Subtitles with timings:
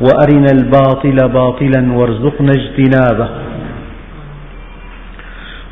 [0.00, 3.28] وأرنا الباطل باطلا وارزقنا اجتنابه.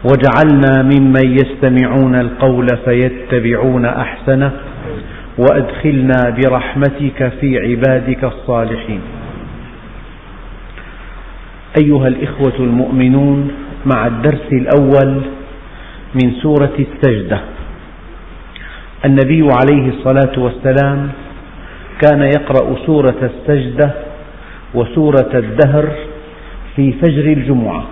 [0.05, 4.53] واجعلنا ممن يستمعون القول فيتبعون أحسنه
[5.39, 9.01] وأدخلنا برحمتك في عبادك الصالحين.
[11.83, 13.51] أيها الإخوة المؤمنون
[13.87, 15.21] مع الدرس الأول
[16.15, 17.41] من سورة السجدة
[19.05, 21.09] النبي عليه الصلاة والسلام
[22.01, 23.91] كان يقرأ سورة السجدة
[24.75, 25.89] وسورة الدهر
[26.77, 27.83] في فجر الجمعة.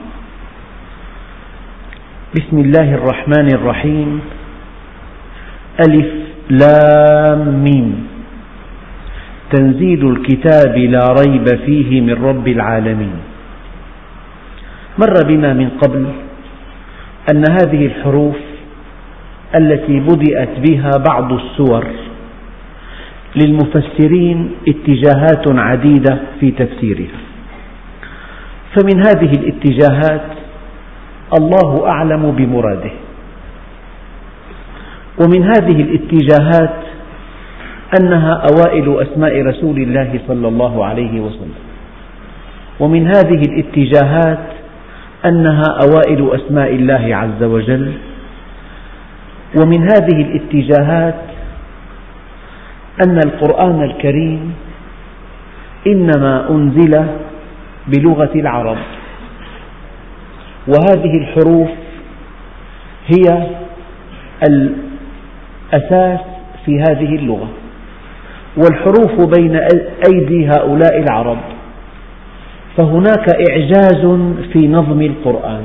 [2.36, 4.20] بسم الله الرحمن الرحيم.
[5.88, 6.10] ألف
[6.50, 8.06] لام ميم.
[9.52, 13.16] تنزيل الكتاب لا ريب فيه من رب العالمين.
[14.98, 16.06] مر بنا من قبل
[17.32, 18.36] أن هذه الحروف
[19.54, 21.84] التي بدأت بها بعض السور
[23.36, 27.18] للمفسرين اتجاهات عديدة في تفسيرها.
[28.76, 30.26] فمن هذه الاتجاهات
[31.40, 32.90] الله أعلم بمراده.
[35.24, 36.76] ومن هذه الاتجاهات
[38.00, 41.54] أنها أوائل أسماء رسول الله صلى الله عليه وسلم.
[42.80, 44.46] ومن هذه الاتجاهات
[45.26, 47.92] أنها أوائل أسماء الله عز وجل.
[49.62, 51.14] ومن هذه الاتجاهات
[53.04, 54.54] أن القرآن الكريم
[55.86, 57.06] إنما أنزل
[57.88, 58.76] بلغة العرب.
[60.68, 61.68] وهذه الحروف
[63.06, 63.48] هي
[64.48, 66.20] الأساس
[66.64, 67.48] في هذه اللغة.
[68.56, 69.60] والحروف بين
[70.12, 71.38] أيدي هؤلاء العرب
[72.76, 74.06] فهناك إعجاز
[74.52, 75.62] في نظم القرآن.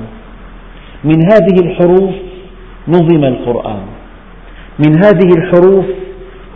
[1.04, 2.12] من هذه الحروف
[2.88, 3.82] نظم القرآن.
[4.80, 5.86] من هذه الحروف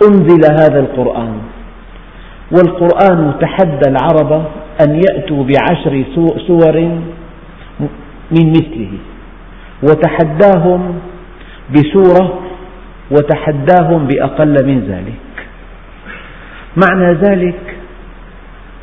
[0.04, 1.38] أنزل هذا القرآن.
[2.52, 4.46] والقرآن تحدى العرب
[4.88, 6.04] أن يأتوا بعشر
[6.48, 6.76] سور
[8.32, 8.92] من مثله.
[9.84, 11.00] وتحداهم
[11.76, 12.40] بسورة
[13.12, 15.48] وتحداهم بأقل من ذلك.
[16.78, 17.76] معنى ذلك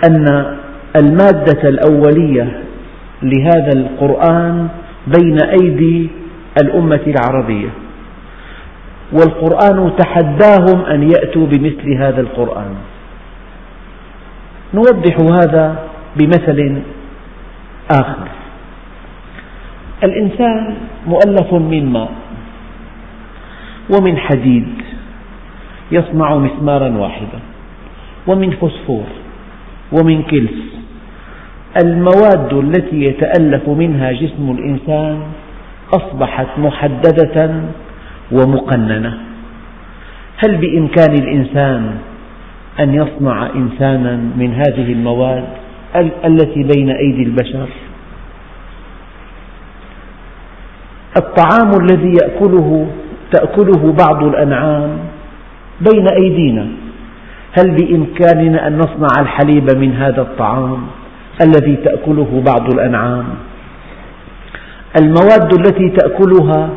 [0.08, 0.56] أن
[0.96, 2.62] المادة الأولية
[3.22, 4.68] لهذا القرآن
[5.06, 6.10] بين أيدي
[6.62, 7.68] الأمة العربية.
[9.12, 12.74] والقرآن تحداهم أن يأتوا بمثل هذا القرآن.
[14.74, 15.76] نوضح هذا
[16.16, 16.82] بمثل
[17.90, 18.28] آخر.
[20.04, 20.74] الإنسان
[21.06, 22.12] مؤلف من ماء
[23.96, 24.68] ومن حديد
[25.92, 27.40] يصنع مسمارا واحدا
[28.26, 29.06] ومن فوسفور
[29.92, 30.58] ومن كلس.
[31.84, 35.22] المواد التي يتألف منها جسم الإنسان
[35.94, 37.36] أصبحت محددة
[38.32, 39.18] ومقننة.
[40.36, 41.94] هل بإمكان الإنسان
[42.80, 45.44] أن يصنع إنسانا من هذه المواد
[46.24, 47.68] التي بين أيدي البشر؟
[51.16, 52.86] الطعام الذي يأكله
[53.32, 54.98] تأكله بعض الأنعام
[55.80, 56.66] بين أيدينا
[57.52, 60.86] هل بإمكاننا أن نصنع الحليب من هذا الطعام
[61.44, 63.24] الذي تأكله بعض الأنعام؟
[65.00, 66.68] المواد التي تأكلها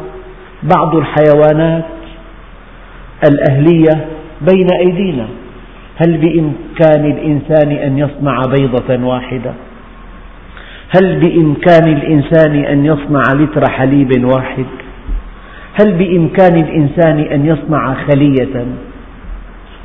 [0.74, 1.86] بعض الحيوانات
[3.30, 4.06] الأهلية
[4.42, 5.28] بين أيدينا
[5.96, 9.54] هل بإمكان الإنسان أن يصنع بيضة واحدة؟
[10.96, 14.66] هل بإمكان الإنسان أن يصنع لتر حليب واحد؟
[15.82, 18.66] هل بإمكان الإنسان أن يصنع خلية؟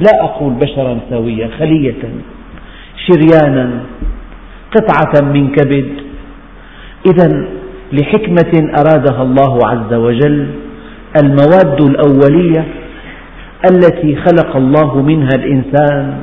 [0.00, 2.02] لا أقول بشرا سويا، خلية،
[3.06, 3.80] شريانا،
[4.74, 5.92] قطعة من كبد،
[7.06, 7.48] إذا
[7.92, 10.46] لحكمة أرادها الله عز وجل
[11.16, 12.64] المواد الأولية
[13.70, 16.20] التي خلق الله منها الإنسان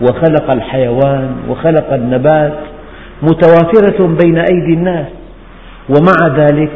[0.00, 2.58] وخلق الحيوان وخلق النبات
[3.22, 5.06] متوافرة بين أيدي الناس.
[5.88, 6.70] ومع ذلك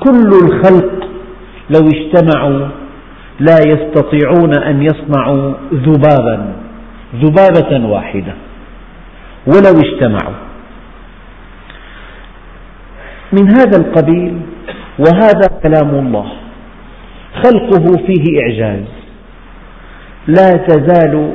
[0.00, 1.08] كل الخلق
[1.70, 2.68] لو اجتمعوا
[3.40, 6.52] لا يستطيعون أن يصنعوا ذبابا
[7.14, 8.32] ذبابة واحدة.
[9.46, 10.34] ولو اجتمعوا.
[13.32, 14.40] من هذا القبيل
[14.98, 16.26] وهذا كلام الله.
[17.44, 18.84] خلقه فيه إعجاز.
[20.26, 21.32] لا تزال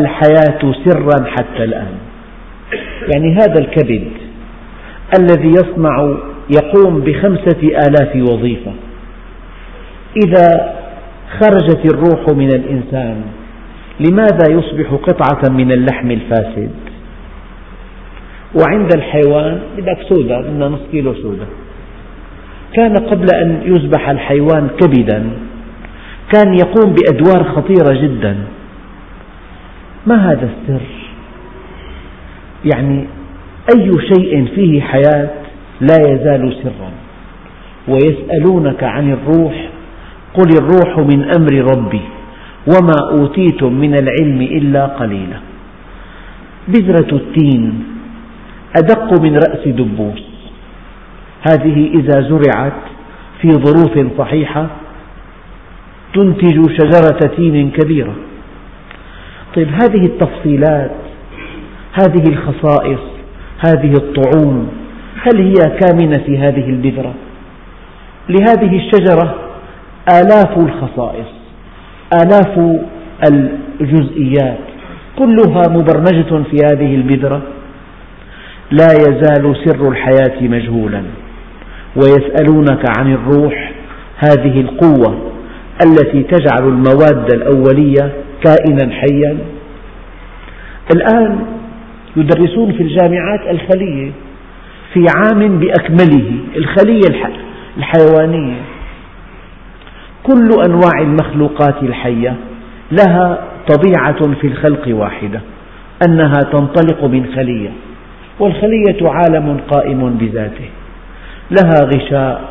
[0.00, 1.94] الحياة سرا حتى الآن.
[3.12, 4.08] يعني هذا الكبد
[5.18, 6.14] الذي يصنع
[6.56, 8.72] يقوم بخمسة آلاف وظيفة.
[10.26, 10.74] إذا
[11.40, 13.16] خرجت الروح من الإنسان
[14.00, 16.70] لماذا يصبح قطعة من اللحم الفاسد؟
[18.62, 21.46] وعند الحيوان بدك سودة بدنا نصف كيلو سودة
[22.76, 25.30] كان قبل أن يذبح الحيوان كبدا
[26.32, 28.36] كان يقوم بأدوار خطيرة جدا.
[30.06, 30.86] ما هذا السر؟
[32.64, 33.06] يعني
[33.74, 35.30] أي شيء فيه حياة
[35.80, 36.90] لا يزال سرا.
[37.88, 39.68] ويسألونك عن الروح
[40.34, 42.00] قل الروح من أمر ربي
[42.66, 45.38] وما أوتيتم من العلم إلا قليلا.
[46.68, 47.84] بذرة التين
[48.76, 50.22] أدق من رأس دبوس.
[51.50, 52.82] هذه إذا زرعت
[53.40, 54.66] في ظروف صحيحة
[56.14, 58.14] تنتج شجرة تين كبيرة.
[59.56, 60.90] طيب هذه التفصيلات
[61.92, 63.00] هذه الخصائص
[63.66, 64.68] هذه الطعوم
[65.22, 67.14] هل هي كامنة في هذه البذرة؟
[68.28, 69.34] لهذه الشجرة
[70.12, 71.26] آلاف الخصائص
[72.22, 72.78] آلاف
[73.80, 74.58] الجزئيات
[75.18, 77.42] كلها مبرمجة في هذه البذرة.
[78.70, 81.02] لا يزال سر الحياة مجهولا
[81.96, 83.72] ويسألونك عن الروح
[84.16, 85.33] هذه القوة.
[85.82, 88.12] التي تجعل المواد الأولية
[88.44, 89.38] كائنا حيا.
[90.94, 91.38] الآن
[92.16, 94.10] يدرسون في الجامعات الخلية
[94.92, 97.30] في عام بأكمله الخلية
[97.76, 98.56] الحيوانية.
[100.22, 102.36] كل أنواع المخلوقات الحية
[102.92, 105.40] لها طبيعة في الخلق واحدة
[106.08, 107.70] أنها تنطلق من خلية
[108.40, 110.68] والخلية عالم قائم بذاته.
[111.50, 112.50] لها غشاء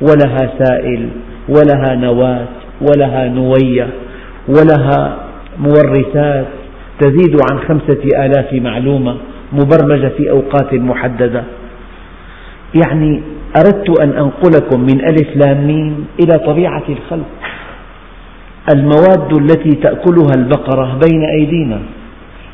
[0.00, 1.08] ولها سائل
[1.48, 2.46] ولها نواة.
[2.80, 3.88] ولها نوية
[4.48, 5.16] ولها
[5.58, 6.46] مورثات
[7.00, 9.16] تزيد عن خمسة آلاف معلومة
[9.52, 11.44] مبرمجة في أوقات محددة
[12.84, 13.22] يعني
[13.56, 17.26] أردت أن أنقلكم من ألف لام ميم إلى طبيعة الخلق
[18.74, 21.80] المواد التي تأكلها البقرة بين أيدينا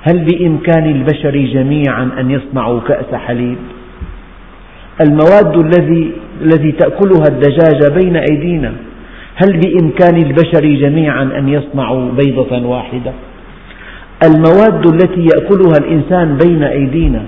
[0.02, 3.58] هل بإمكان البشر جميعا أن يصنعوا كأس حليب؟
[5.00, 6.12] المواد الذي
[6.42, 8.72] التي تأكلها الدجاجة بين أيدينا
[9.42, 13.12] هل بإمكان البشر جميعا أن يصنعوا بيضة واحدة؟
[14.24, 17.22] المواد التي يأكلها الإنسان بين أيدينا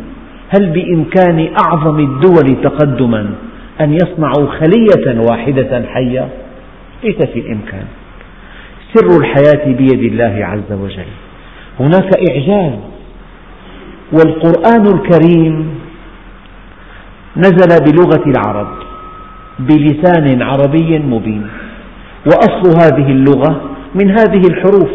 [0.48, 3.34] هل بإمكان أعظم الدول تقدما
[3.80, 6.28] أن يصنعوا خلية واحدة حية؟
[7.04, 7.84] ليس في الإمكان
[8.94, 11.12] سر الحياة بيد الله عز وجل
[11.80, 12.72] هناك إعجاز
[14.12, 15.68] والقرآن الكريم
[17.36, 18.68] نزل بلغة العرب
[19.58, 21.46] بلسان عربي مبين
[22.26, 23.60] وأصل هذه اللغة
[23.94, 24.90] من هذه الحروف.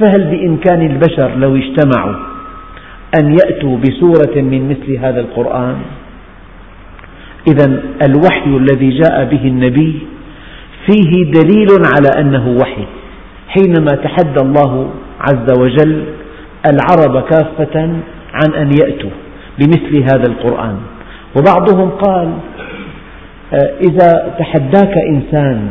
[0.00, 2.14] فهل بإمكان البشر لو اجتمعوا
[3.20, 5.76] أن يأتوا بسورة من مثل هذا القرآن؟
[7.48, 9.98] إذا الوحي الذي جاء به النبي
[10.86, 12.84] فيه دليل على أنه وحي.
[13.48, 14.90] حينما تحدى الله
[15.20, 16.04] عز وجل
[16.66, 17.80] العرب كافة
[18.34, 19.10] عن أن يأتوا
[19.58, 20.76] بمثل هذا القرآن.
[21.36, 22.28] وبعضهم قال
[23.80, 25.70] إذا تحداك إنسان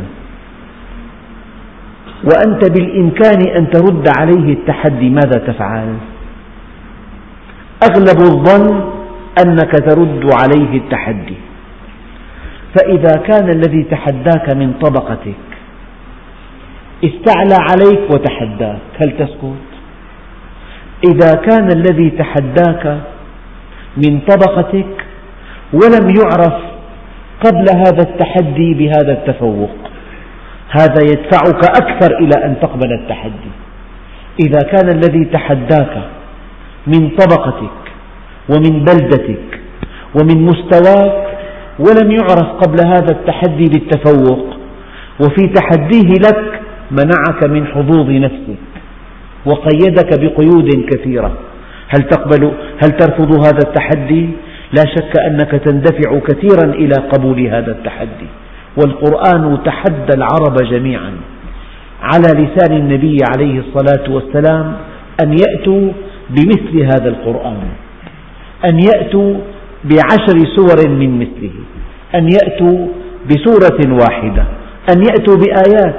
[2.23, 5.95] وأنت بالإمكان أن ترد عليه التحدي ماذا تفعل؟
[7.83, 8.91] أغلب الظن
[9.45, 11.37] أنك ترد عليه التحدي
[12.75, 15.47] فإذا كان الذي تحداك من طبقتك
[17.03, 19.71] استعلى عليك وتحداك هل تسكت؟
[21.09, 23.01] إذا كان الذي تحداك
[23.97, 25.05] من طبقتك
[25.73, 26.53] ولم يعرف
[27.45, 29.90] قبل هذا التحدي بهذا التفوق
[30.71, 33.51] هذا يدفعك أكثر إلى أن تقبل التحدي.
[34.39, 36.03] إذا كان الذي تحداك
[36.87, 37.81] من طبقتك
[38.49, 39.59] ومن بلدتك
[40.15, 41.27] ومن مستواك
[41.79, 44.45] ولم يعرف قبل هذا التحدي بالتفوق
[45.19, 46.59] وفي تحديه لك
[46.91, 48.71] منعك من حظوظ نفسك
[49.45, 51.37] وقيدك بقيود كثيرة.
[51.87, 52.51] هل تقبل
[52.83, 54.29] هل ترفض هذا التحدي؟
[54.77, 58.27] لا شك أنك تندفع كثيرا إلى قبول هذا التحدي.
[58.77, 61.11] والقرآن تحدى العرب جميعا
[62.01, 64.75] على لسان النبي عليه الصلاة والسلام
[65.23, 65.91] أن يأتوا
[66.29, 67.67] بمثل هذا القرآن
[68.69, 69.35] أن يأتوا
[69.83, 71.53] بعشر سور من مثله
[72.15, 72.87] أن يأتوا
[73.29, 74.45] بسورة واحدة
[74.95, 75.95] أن يأتوا بآيات.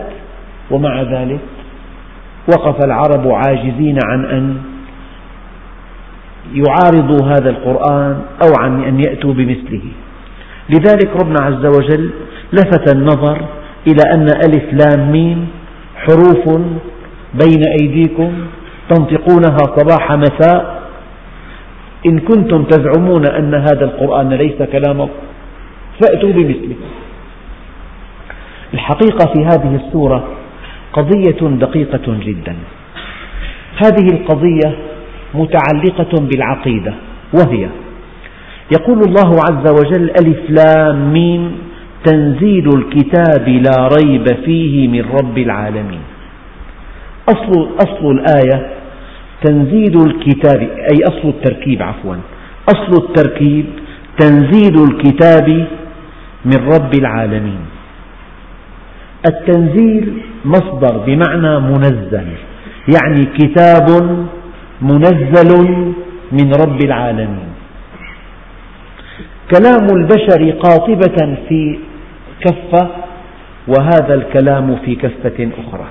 [0.71, 1.41] ومع ذلك
[2.49, 4.57] وقف العرب عاجزين عن أن
[6.55, 9.83] يعارضوا هذا القرآن أو عن أن يأتوا بمثله.
[10.71, 12.11] لذلك ربنا عز وجل
[12.52, 13.37] لفت النظر
[13.87, 15.49] إلى أن ألف لام ميم
[15.97, 16.61] حروف
[17.35, 18.32] بين أيديكم
[18.90, 20.82] تنطقونها صباح مساء.
[22.06, 25.09] إن كنتم تزعمون أن هذا القرآن ليس كلام
[26.00, 26.76] فأتوا بمثله.
[28.75, 30.25] الحقيقة في هذه السورة
[30.92, 32.56] قضية دقيقة جدا.
[33.85, 34.76] هذه القضية
[35.35, 36.94] متعلقة بالعقيدة
[37.32, 37.68] وهي
[38.73, 41.72] يقول الله عز وجل ألف لام ميم
[42.04, 46.00] تنزيل الكتاب لا ريب فيه من رب العالمين.
[47.28, 48.71] أصل, أصل الآية
[49.42, 52.16] تنزيل الكتاب أي أصل التركيب عفوا.
[52.68, 53.66] أصل التركيب
[54.18, 55.66] تنزيل الكتاب
[56.44, 57.61] من رب العالمين.
[59.26, 62.28] التنزيل مصدر بمعنى منزل
[62.97, 63.87] يعني كتاب
[64.82, 65.50] منزل
[66.32, 67.52] من رب العالمين.
[69.54, 71.78] كلام البشر قاطبة في
[72.45, 72.89] كفة
[73.69, 75.87] وهذا الكلام في كفة أخرى.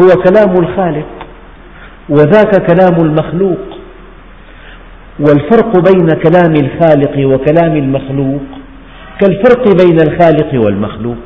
[0.00, 1.06] هو كلام الخالق
[2.08, 3.58] وذاك كلام المخلوق.
[5.18, 8.42] والفرق بين كلام الخالق وكلام المخلوق
[9.20, 11.24] كالفرق بين الخالق والمخلوق.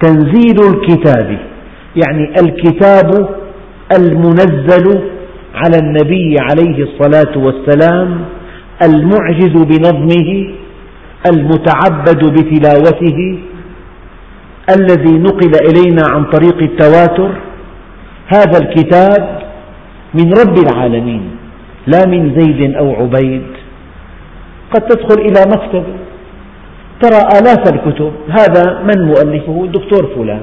[0.00, 1.38] تنزيل الكتاب
[1.96, 3.28] يعني الكتاب
[3.98, 5.00] المنزل
[5.54, 8.24] على النبي عليه الصلاة والسلام
[8.82, 10.54] المعجز بنظمه
[11.26, 13.38] المتعبد بتلاوته
[14.76, 17.30] الذي نقل إلينا عن طريق التواتر
[18.26, 19.42] هذا الكتاب
[20.14, 21.30] من رب العالمين
[21.86, 23.42] لا من زيد أو عبيد.
[24.72, 25.84] قد تدخل إلى مكتب
[27.00, 30.40] ترى آلاف الكتب هذا من مؤلفه؟ الدكتور فلان.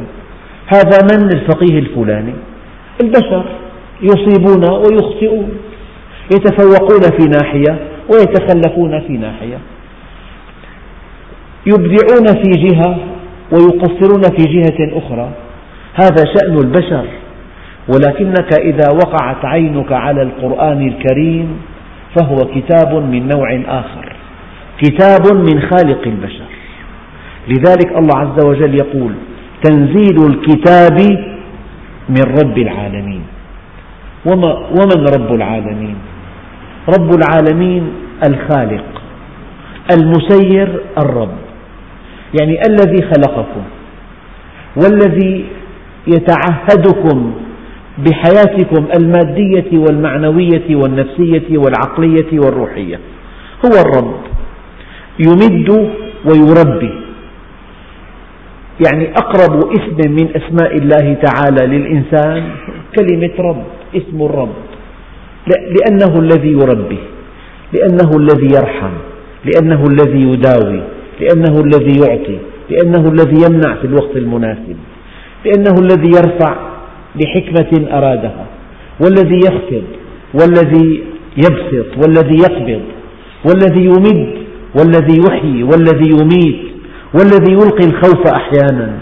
[0.68, 2.34] هذا من الفقيه الفلاني؟
[3.02, 3.46] البشر
[4.02, 5.50] يصيبون ويخطئون
[6.32, 7.80] يتفوقون في ناحية
[8.10, 9.58] ويتخلفون في ناحية.
[11.68, 12.98] يبدعون في جهة
[13.52, 15.30] ويقصرون في جهة أخرى.
[15.94, 17.06] هذا شأن البشر.
[17.94, 21.48] ولكنك إذا وقعت عينك على القرآن الكريم
[22.16, 24.16] فهو كتاب من نوع آخر.
[24.82, 26.50] كتاب من خالق البشر.
[27.48, 29.12] لذلك الله عز وجل يقول
[29.64, 30.98] تنزيل الكتاب
[32.10, 33.22] من رب العالمين.
[34.26, 35.96] ومن رب العالمين؟
[36.98, 37.92] رب العالمين
[38.30, 39.02] الخالق
[39.92, 41.47] المسير الرب.
[42.40, 43.64] يعني الذي خلقكم
[44.76, 45.46] والذي
[46.08, 47.34] يتعهدكم
[47.98, 53.00] بحياتكم المادية والمعنوية والنفسية والعقلية والروحية.
[53.66, 54.16] هو الرب.
[55.20, 55.70] يمد
[56.26, 56.94] ويربي.
[58.86, 62.44] يعني أقرب اسم من أسماء الله تعالى للإنسان
[63.00, 63.64] كلمة رب
[63.96, 64.56] اسم الرب.
[65.48, 67.00] لأنه الذي يربي
[67.74, 68.94] لأنه الذي يرحم
[69.46, 70.97] لأنه الذي يداوي.
[71.20, 72.38] لأنه الذي يعطي
[72.70, 74.78] لأنه الذي يمنع في الوقت المناسب
[75.46, 76.56] لأنه الذي يرفع
[77.16, 78.46] لحكمة أرادها
[79.02, 79.84] والذي يخفض
[80.34, 81.04] والذي
[81.38, 82.82] يبسط والذي يقبض
[83.46, 84.34] والذي يمد
[84.76, 86.68] والذي يحيي والذي يميت
[87.14, 88.98] والذي يلقي الخوف أحيانا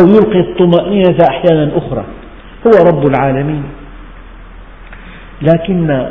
[0.00, 2.04] أو يلقي الطمأنينة أحيانا أخرى.
[2.66, 3.62] هو رب العالمين.
[5.42, 6.06] لكن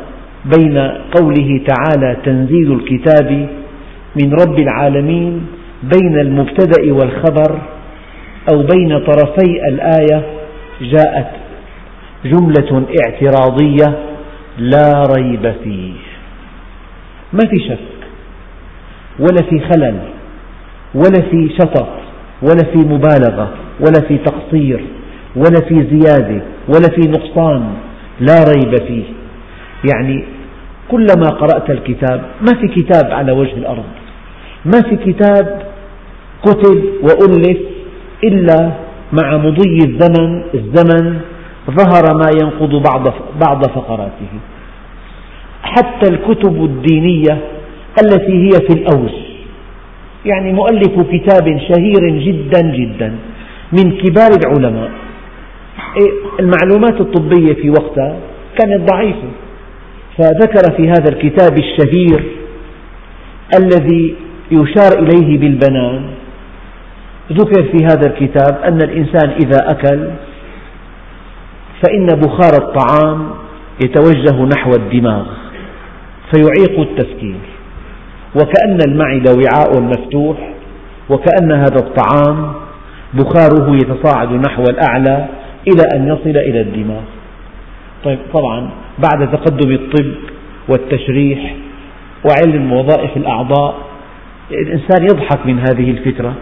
[0.46, 0.78] بين
[1.18, 3.48] قوله تعالى تنزيل الكتاب
[4.16, 5.46] من رب العالمين
[5.84, 7.62] بين المبتدأ والخبر
[8.54, 10.26] أو بين طرفي الآية
[10.82, 11.32] جاءت
[12.26, 14.00] جملة اعتراضية
[14.58, 15.94] لا ريب فيه.
[17.34, 18.08] ما في شك
[19.20, 20.00] ولا في خلل
[20.96, 21.90] ولا في شطط
[22.42, 24.82] ولا في مبالغة ولا في تقصير
[25.36, 27.74] ولا في زيادة ولا في نقصان
[28.20, 29.04] لا ريب فيه.
[29.94, 30.24] يعني
[30.92, 33.84] كلما قرأت الكتاب ما في كتاب على وجه الأرض.
[34.66, 35.62] ما في كتاب
[36.46, 37.58] كتب وألف
[38.24, 38.72] إلا
[39.14, 41.20] مع مضي الزمن الزمن
[41.70, 44.32] ظهر ما ينقض بعض بعض فقراته.
[45.64, 47.42] حتى الكتب الدينية
[48.04, 49.12] التي هي في الأوس
[50.26, 53.16] يعني مؤلف كتاب شهير جدا جدا
[53.72, 54.92] من كبار العلماء.
[55.98, 58.16] إيه، المعلومات الطبية في وقتها
[58.60, 59.28] كانت ضعيفة.
[60.18, 62.24] فذكر في هذا الكتاب الشهير
[63.60, 64.16] الذي
[64.52, 66.02] يشار إليه بالبنان.
[67.32, 70.10] ذكر في هذا الكتاب أن الإنسان إذا أكل
[71.84, 73.30] فإن بخار الطعام
[73.84, 75.26] يتوجه نحو الدماغ
[76.34, 77.40] فيعيق التفكير.
[78.36, 80.38] وكأن المعدة وعاء مفتوح
[81.10, 82.54] وكأن هذا الطعام
[83.14, 85.26] بخاره يتصاعد نحو الأعلى
[85.68, 87.02] إلى أن يصل إلى الدماغ.
[88.04, 90.12] طيب طبعا بعد تقدم الطب
[90.70, 91.56] والتشريح
[92.26, 93.91] وعلم وظائف الأعضاء
[94.54, 96.34] الإنسان يضحك من هذه الفكرة.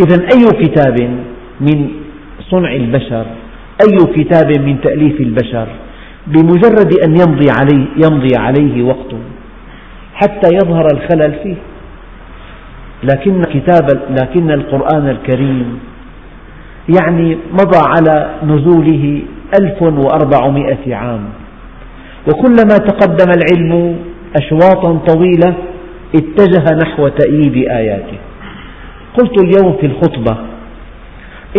[0.00, 0.96] إذا أي كتاب
[1.60, 1.88] من
[2.50, 3.26] صنع البشر
[3.82, 5.68] أي كتاب من تأليف البشر
[6.26, 9.14] بمجرد أن يمضي عليه, يمضي عليه وقت
[10.14, 11.54] حتى يظهر الخلل فيه.
[13.02, 13.86] لكن كتاب
[14.20, 15.78] لكن القرآن الكريم
[17.00, 19.22] يعني مضى على نزوله
[19.60, 21.24] ألف وأربعمائة عام.
[22.28, 23.96] وكلما تقدم العلم
[24.36, 25.54] أشواطا طويلة
[26.14, 28.18] اتجه نحو تأييد آياته.
[29.18, 30.36] قلت اليوم في الخطبة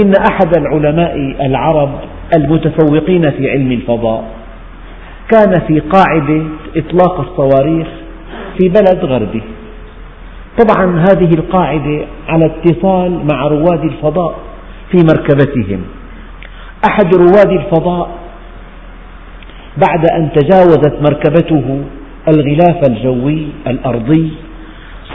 [0.01, 1.89] إن أحد العلماء العرب
[2.35, 4.23] المتفوقين في علم الفضاء
[5.31, 6.43] كان في قاعدة
[6.77, 7.87] إطلاق الصواريخ
[8.57, 9.43] في بلد غربي.
[10.59, 14.35] طبعا هذه القاعدة على اتصال مع رواد الفضاء
[14.91, 15.81] في مركبتهم.
[16.89, 18.09] أحد رواد الفضاء
[19.77, 21.83] بعد أن تجاوزت مركبته
[22.27, 24.31] الغلاف الجوي الأرضي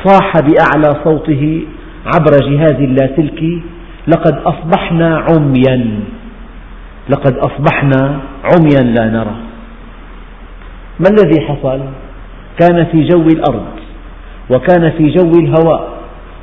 [0.04, 1.62] صاح بأعلى صوته
[2.06, 3.62] عبر جهاز اللاسلكي
[4.08, 6.00] لقد أصبحنا عميا.
[7.08, 9.36] لقد أصبحنا عميا لا نرى.
[11.00, 11.80] ما الذي حصل؟
[12.60, 13.66] كان في جو الأرض
[14.50, 15.88] وكان في جو الهواء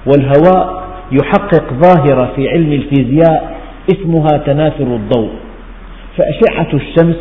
[0.06, 3.58] والهواء يحقق ظاهرة في علم الفيزياء
[3.94, 5.32] اسمها تناثر الضوء.
[6.18, 7.18] فأشعة الشمس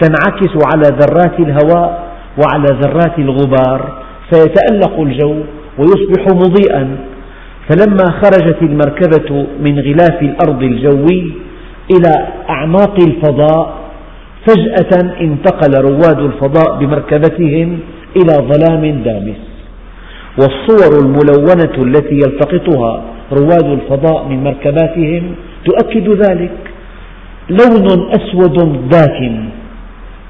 [0.00, 5.34] تنعكس على ذرات الهواء وعلى ذرات الغبار فيتألق الجو
[5.78, 6.96] ويصبح مضيئا.
[7.68, 11.32] فلما خرجت المركبة من غلاف الأرض الجوي
[11.90, 13.74] إلى أعماق الفضاء
[14.46, 17.78] فجأة انتقل رواد الفضاء بمركبتهم
[18.16, 19.42] إلى ظلام دامس.
[20.38, 25.34] والصور الملونة التي يلتقطها رواد الفضاء من مركباتهم
[25.64, 26.56] تؤكد ذلك.
[27.50, 29.44] لون أسود داكن.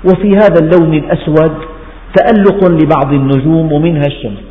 [0.04, 1.52] وفي هذا اللون الأسود
[2.14, 4.44] تألق لبعض النجوم ومنها الشمس.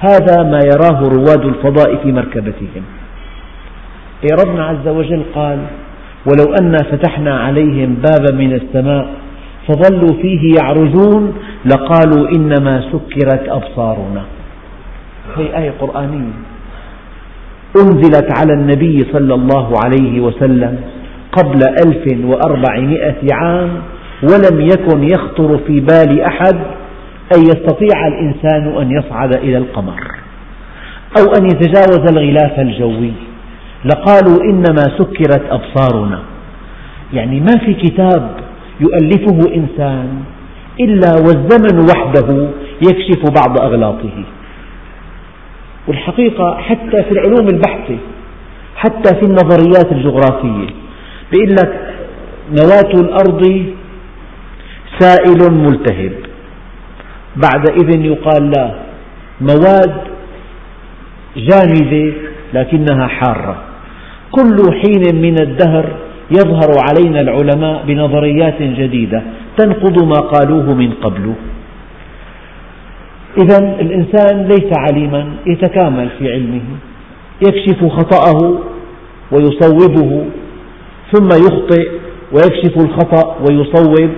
[0.00, 2.82] هذا ما يراه رواد الفضاء في مركبتهم.
[4.42, 5.58] ربنا عز وجل قال
[6.26, 9.06] ولو أنا فتحنا عليهم بابا من السماء
[9.68, 14.22] فظلوا فيه يعرجون لقالوا إنما سكرت أبصارنا.
[15.36, 16.32] هي آية قرآنية
[17.76, 20.80] أنزلت على النبي صلى الله عليه وسلم
[21.32, 23.70] قبل ألف وأربعمائة عام
[24.30, 26.54] ولم يكن يخطر في بال أحد
[27.36, 30.00] أن يستطيع الإنسان أن يصعد إلى القمر
[31.18, 33.12] أو أن يتجاوز الغلاف الجوي.
[33.84, 36.20] لقالوا إنما سكرت أبصارنا.
[37.12, 38.30] يعني ما في كتاب
[38.80, 40.08] يؤلفه إنسان
[40.80, 42.48] إلا والزمن وحده
[42.82, 44.24] يكشف بعض أغلاطه.
[45.88, 47.96] والحقيقة حتى في العلوم البحثة
[48.76, 50.66] حتى في النظريات الجغرافية
[51.32, 51.80] بيقول لك
[52.50, 53.66] نواة الأرض
[54.98, 56.12] سائل ملتهب.
[57.36, 58.74] بعد إذن يقال لا.
[59.40, 59.94] مواد
[61.36, 62.12] جامدة
[62.54, 63.56] لكنها حارة.
[64.30, 65.86] كل حين من الدهر
[66.30, 69.22] يظهر علينا العلماء بنظريات جديدة
[69.58, 71.34] تنقض ما قالوه من قبل.
[73.38, 76.60] إذا الإنسان ليس عليما يتكامل في علمه
[77.46, 78.58] يكشف خطأه
[79.32, 80.24] ويصوبه
[81.12, 81.88] ثم يخطئ
[82.32, 84.10] ويكشف الخطأ ويصوب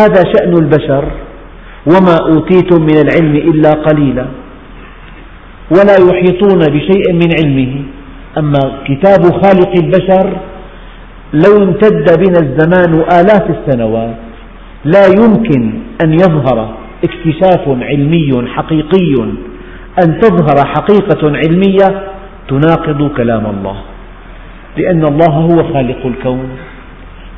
[0.00, 1.04] هذا شأن البشر
[1.86, 4.26] وما أوتيتم من العلم إلا قليلا
[5.70, 7.74] ولا يحيطون بشيء من علمه.
[8.38, 10.36] أما كتاب خالق البشر
[11.32, 14.16] لو امتد بنا الزمان آلاف السنوات
[14.84, 15.62] لا يمكن
[16.04, 19.14] أن يظهر اكتشاف علمي حقيقي.
[20.02, 21.88] أن تظهر حقيقة علمية
[22.48, 23.76] تناقض كلام الله
[24.76, 26.48] لأن الله هو خالق الكون.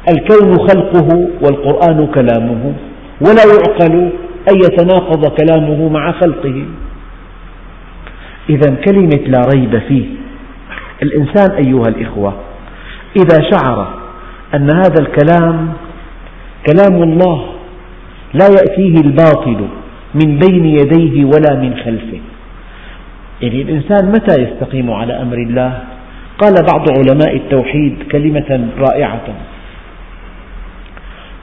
[0.09, 2.73] الكون خلقه والقرآن كلامه
[3.21, 4.11] ولا يعقل
[4.51, 6.65] أن يتناقض كلامه مع خلقه.
[8.51, 10.07] إذا كلمة لا ريب فيه.
[11.03, 12.35] الإنسان أيها الإخوة
[13.17, 13.89] إذا شعر
[14.55, 15.73] أن هذا الكلام
[16.67, 17.47] كلام الله
[18.35, 19.61] لا يأتيه الباطل
[20.15, 22.21] من بين يديه ولا من خلفه.
[23.43, 25.79] يعني الإنسان متى يستقيم على أمر الله؟
[26.39, 29.27] قال بعض علماء التوحيد كلمة رائعة.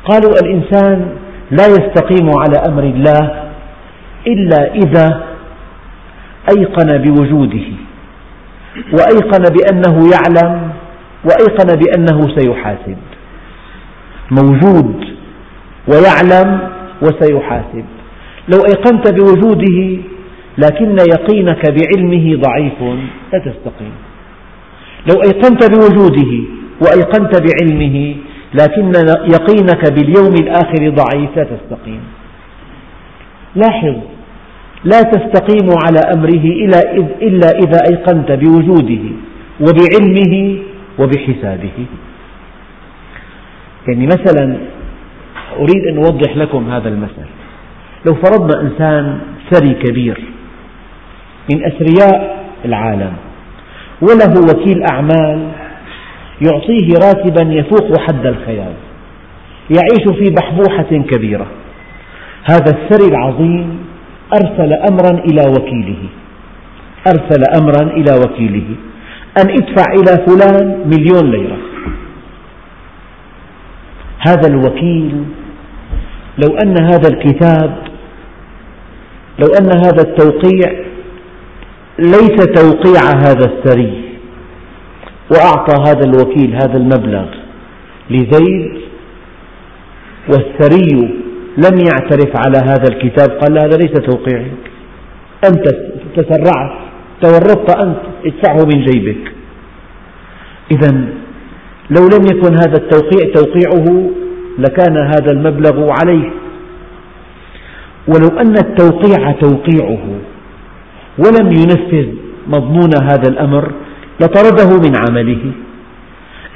[0.05, 1.09] قالوا الإنسان
[1.51, 3.43] لا يستقيم على أمر الله
[4.27, 5.23] إلا إذا
[6.57, 7.67] أيقن بوجوده
[8.93, 10.71] وأيقن بأنه يعلم
[11.25, 12.97] وأيقن بأنه سيحاسب.
[14.31, 15.05] موجود
[15.87, 16.59] ويعلم
[17.01, 17.85] وسيحاسب.
[18.49, 19.97] لو أيقنت بوجوده
[20.57, 22.81] لكن يقينك بعلمه ضعيف
[23.33, 23.93] لا تستقيم.
[25.09, 26.31] لو أيقنت بوجوده
[26.81, 28.15] وأيقنت بعلمه
[28.61, 28.91] لكن
[29.35, 32.01] يقينك باليوم الآخر ضعيف لا تستقيم.
[33.55, 33.95] لاحظ
[34.83, 36.45] لا تستقيم على أمره
[37.21, 39.03] إلا إذا أيقنت بوجوده
[39.61, 40.59] وبعلمه
[40.99, 41.85] وبحسابه.
[43.87, 44.57] يعني مثلا
[45.59, 47.27] أريد أن أوضح لكم هذا المثل.
[48.05, 49.19] لو فرضنا إنسان
[49.51, 50.21] ثري كبير
[51.53, 53.13] من أثرياء العالم
[54.01, 55.47] وله وكيل أعمال
[56.41, 58.74] يعطيه راتبا يفوق حد الخيال.
[59.69, 61.48] يعيش في بحبوحة كبيرة.
[62.43, 63.80] هذا الثري العظيم
[64.34, 66.04] أرسل أمرا إلى وكيله.
[67.08, 68.76] أرسل أمرا إلى وكيله.
[69.41, 71.58] أن ادفع إلى فلان مليون ليرة.
[74.28, 75.24] هذا الوكيل
[76.38, 77.78] لو أن هذا الكتاب
[79.39, 80.74] لو أن هذا التوقيع
[82.00, 84.02] ليس توقيع هذا الثري
[85.34, 87.26] وأعطى هذا الوكيل هذا المبلغ
[88.10, 88.82] لزيد
[90.30, 91.24] والثري
[91.58, 94.52] لم يعترف على هذا الكتاب قال هذا ليس توقيعك
[95.48, 95.67] أنت
[96.15, 96.84] تسرعت
[97.22, 99.32] تورطت أنت ادفعه من جيبك.
[100.72, 100.91] إذا
[101.89, 104.10] لو لم يكن هذا التوقيع توقيعه
[104.60, 106.30] لكان هذا المبلغ عليه.
[108.08, 110.06] ولو أن التوقيع توقيعه
[111.17, 112.08] ولم ينفذ
[112.48, 113.72] مضمون هذا الأمر
[114.21, 115.52] لطرده من عمله.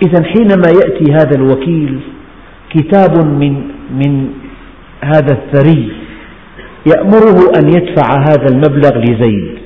[0.05, 1.99] إذا حينما يأتي هذا الوكيل
[2.69, 4.29] كتاب من من
[5.03, 5.91] هذا الثري
[6.95, 9.57] يأمره أن يدفع هذا المبلغ لزيد.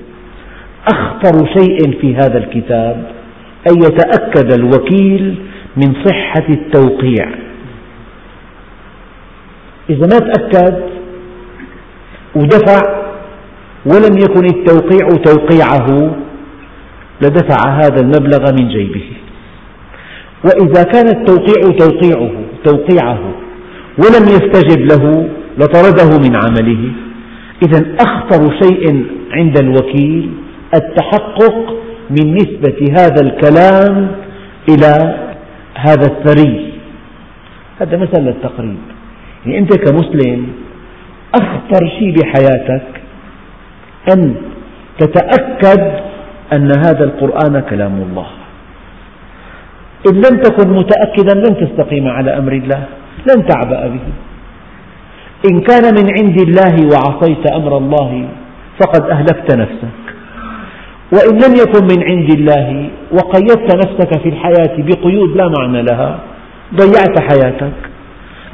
[0.87, 3.11] أخطر شيء في هذا الكتاب
[3.71, 5.35] أن يتأكد الوكيل
[5.77, 7.29] من صحة التوقيع.
[9.89, 10.81] إذا ما تأكد
[12.35, 12.79] ودفع
[13.85, 16.15] ولم يكن التوقيع توقيعه
[17.21, 19.03] لدفع هذا المبلغ من جيبه.
[20.45, 22.31] وإذا كان التوقيع توقيعه
[22.63, 23.19] توقيعه
[23.97, 26.91] ولم يستجب له لطرده من عمله.
[27.67, 30.31] إذا أخطر شيء عند الوكيل
[30.75, 31.77] التحقق
[32.09, 34.11] من نسبة هذا الكلام
[34.69, 35.15] إلى
[35.75, 36.71] هذا الثري.
[37.79, 38.77] هذا مثل للتقريب
[39.45, 40.47] يعني أنت كمسلم
[41.35, 43.01] أخطر شيء بحياتك
[44.13, 44.35] أن
[44.99, 46.10] تتأكد
[46.53, 48.27] أن هذا القرآن كلام الله.
[50.09, 52.83] إن لم تكن متأكدا لن تستقيم على أمر الله
[53.29, 54.07] لن تعبأ به.
[55.51, 58.27] إن كان من عند الله وعصيت أمر الله
[58.81, 60.01] فقد أهلكت نفسك.
[61.13, 66.19] وإن لم يكن من عند الله وقيدت نفسك في الحياة بقيود لا معنى لها
[66.75, 67.77] ضيعت حياتك.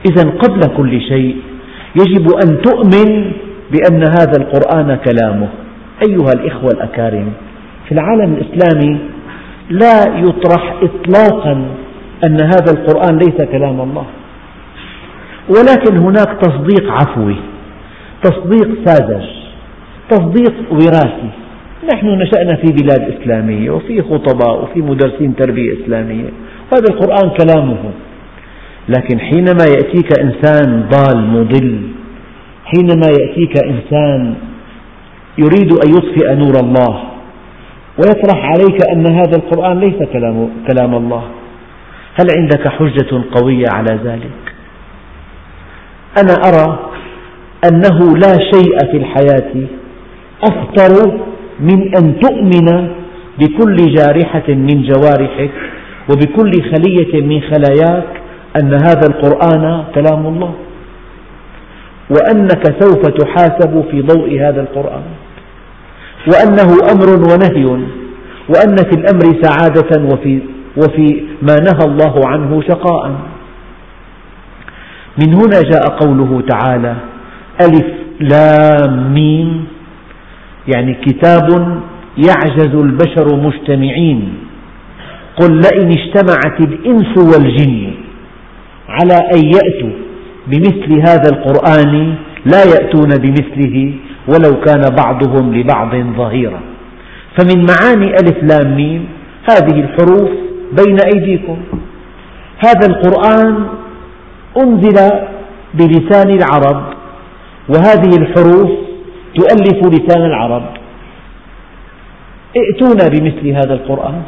[0.10, 1.36] إذا قبل كل شيء
[1.96, 3.32] يجب أن تؤمن
[3.72, 5.48] بأن هذا القرآن كلامه.
[6.10, 7.34] أيها الإخوة الأكارم
[7.88, 8.98] في العالم الإسلامي
[9.70, 11.66] لا يطرح إطلاقا
[12.26, 14.06] أن هذا القرآن ليس كلام الله.
[15.50, 17.36] ولكن هناك تصديق عفوي
[18.24, 19.26] تصديق ساذج
[20.10, 21.30] تصديق وراثي.
[21.94, 26.30] نحن نشأنا في بلاد إسلامية وفي خطباء وفي مدرسين تربية إسلامية
[26.72, 27.78] وهذا القرآن كلامه.
[28.90, 31.82] لكن حينما يأتيك إنسان ضال مضل
[32.66, 34.34] حينما يأتيك إنسان
[35.38, 37.04] يريد أن يطفئ نور الله
[38.00, 41.24] ويطرح عليك أن هذا القرآن ليس كلام, كلام الله.
[42.20, 44.38] هل عندك حجة قوية على ذلك؟
[46.22, 46.90] أنا أرى
[47.72, 49.68] أنه لا شيء في الحياة
[50.44, 51.20] أخطر
[51.60, 52.88] من أن تؤمن
[53.40, 55.52] بكل جارحة من جوارحك
[56.10, 58.08] وبكل خلية من خلاياك
[58.62, 60.54] أن هذا القرآن كلام الله.
[62.10, 65.04] وأنك سوف تحاسب في ضوء هذا القرآن.
[66.28, 67.66] وأنه أمر ونهي
[68.50, 70.40] وأن في الأمر سعادة وفي,
[70.78, 73.12] وفي ما نهى الله عنه شقاء.
[75.22, 76.96] من هنا جاء قوله تعالى
[77.62, 77.86] ألف
[78.20, 79.66] لام ميم
[80.76, 81.80] يعني كتاب
[82.18, 84.34] يعجز البشر مجتمعين.
[85.42, 87.92] قل لئن اجتمعت الإنس والجن
[88.90, 89.96] على أن يأتوا
[90.48, 93.94] بمثل هذا القرآن لا يأتون بمثله
[94.28, 96.60] ولو كان بعضهم لبعض ظهيرا.
[97.38, 99.08] فمن معاني ألف لام ميم
[99.50, 100.30] هذه الحروف
[100.72, 101.58] بين أيديكم.
[102.66, 103.66] هذا القرآن
[104.58, 104.98] أنزل
[105.74, 106.84] بلسان العرب
[107.70, 108.72] وهذه الحروف
[109.36, 110.64] تؤلف لسان العرب.
[112.58, 114.22] ائتونا بمثل هذا القرآن.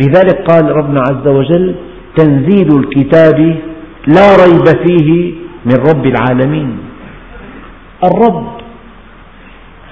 [0.00, 1.74] لذلك قال ربنا عز وجل
[2.16, 3.56] تنزيل الكتاب
[4.06, 6.78] لا ريب فيه من رب العالمين.
[8.04, 8.46] الرب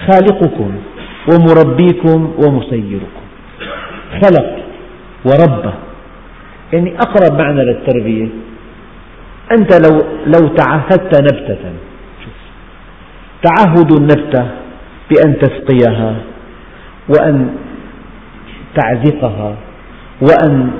[0.06, 0.70] خالقكم
[1.28, 3.24] ومربيكم ومسيركم.
[4.22, 4.56] خلق
[5.24, 5.72] وربى
[6.72, 8.28] يعني أقرب معنى للتربية.
[9.58, 11.72] أنت لو, لو تعهدت نبتة.
[13.42, 14.46] تعهد النبتة
[15.10, 16.14] بأن تسقيها
[17.08, 17.56] وأن
[18.74, 19.54] تعزقها
[20.22, 20.70] وأن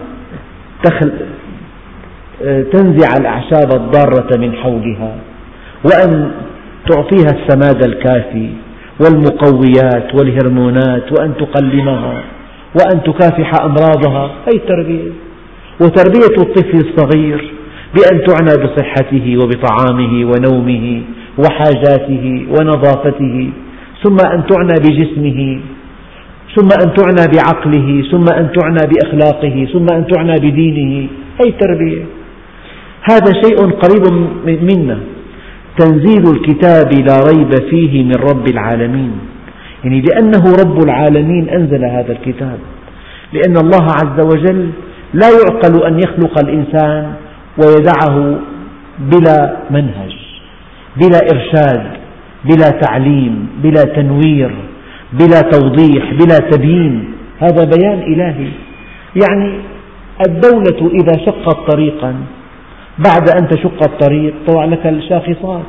[2.72, 5.16] تنزع الأعشاب الضارة من حولها
[5.84, 6.30] وأن
[6.90, 8.50] تعطيها السماد الكافي.
[9.00, 12.22] والمقويات والهرمونات وأن تقلمها
[12.78, 14.30] وأن تكافح أمراضها.
[14.46, 15.10] هذه التربية
[15.80, 17.50] وتربية الطفل الصغير
[17.94, 21.02] بأن تعنى بصحته وبطعامه ونومه
[21.38, 23.50] وحاجاته ونظافته
[24.02, 25.60] ثم أن تعنى بجسمه
[26.56, 31.08] ثم أن تعنى بعقله ثم أن تعنى بأخلاقه ثم أن تعنى بدينه.
[31.40, 32.02] هذه التربية
[33.10, 34.04] هذا شيء قريب
[34.46, 34.98] منا.
[35.78, 39.12] تنزيل الكتاب لا ريب فيه من رب العالمين.
[39.84, 42.58] يعني لأنه رب العالمين أنزل هذا الكتاب.
[43.32, 44.70] لأن الله عز وجل
[45.14, 47.12] لا يعقل أن يخلق الإنسان
[47.58, 48.38] ويدعه
[48.98, 50.14] بلا منهج
[50.96, 51.86] بلا إرشاد
[52.44, 54.50] بلا تعليم بلا تنوير
[55.12, 57.04] بلا توضيح بلا تبيين.
[57.40, 58.48] هذا بيان إلهي.
[59.22, 59.52] يعني
[60.28, 62.14] الدولة إذا شقت طريقا
[62.98, 65.62] بعد أن تشق الطريق طلع لك الشاخصات.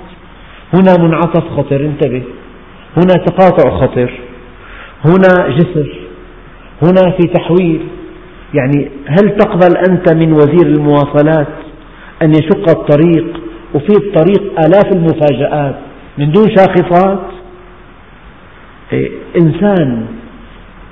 [0.73, 2.23] هنا منعطف خطر انتبه.
[2.97, 4.11] هنا تقاطع خطر.
[5.05, 5.99] هنا جسر.
[6.83, 7.87] هنا في تحويل.
[8.53, 11.47] يعني هل تقبل أنت من وزير المواصلات
[12.21, 13.41] أن يشق الطريق؟
[13.73, 15.75] وفي الطريق آلاف المفاجآت.
[16.17, 17.19] من دون شاخصات.
[18.93, 19.11] إيه،
[19.41, 20.05] إنسان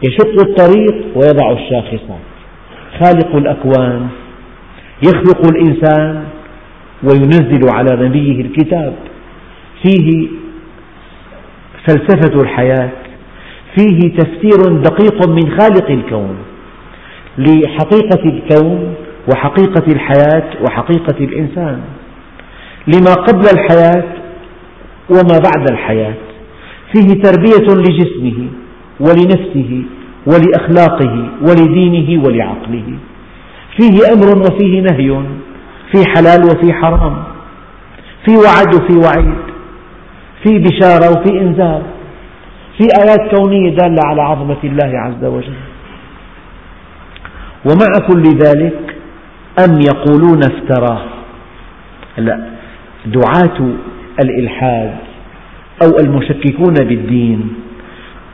[0.03, 2.23] يشق الطريق ويضع الشاخصات.
[2.99, 4.07] خالق الأكوان.
[5.01, 6.23] يخلق الإنسان
[7.03, 8.95] وينزل على نبيه الكتاب.
[9.83, 10.27] فيه
[11.87, 12.89] فلسفة الحياة
[13.77, 16.35] فيه تفسير دقيق من خالق الكون
[17.37, 18.93] لحقيقة الكون
[19.31, 21.81] وحقيقة الحياة وحقيقة الإنسان.
[22.87, 24.03] لما قبل الحياة
[25.09, 26.13] وما بعد الحياة
[26.93, 28.47] فيه تربية لجسمه
[28.99, 29.83] ولنفسه
[30.27, 32.93] ولأخلاقه ولدينه ولعقله.
[33.77, 35.21] فيه أمر وفيه نهي
[35.91, 37.23] في حلال وفي حرام
[38.25, 39.43] في وعد وفي وعيد
[40.43, 41.81] في بشارة وفي إنذار
[42.77, 45.53] في آيات كونية دالة على عظمة الله عز وجل.
[47.65, 48.95] ومع كل ذلك
[49.65, 51.05] أم يقولون افتراه؟
[52.17, 52.39] لا
[53.05, 53.73] دعاة
[54.23, 54.95] الإلحاد
[55.83, 57.53] أو المشككون بالدين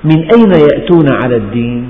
[0.04, 1.90] من أين يأتون على الدين؟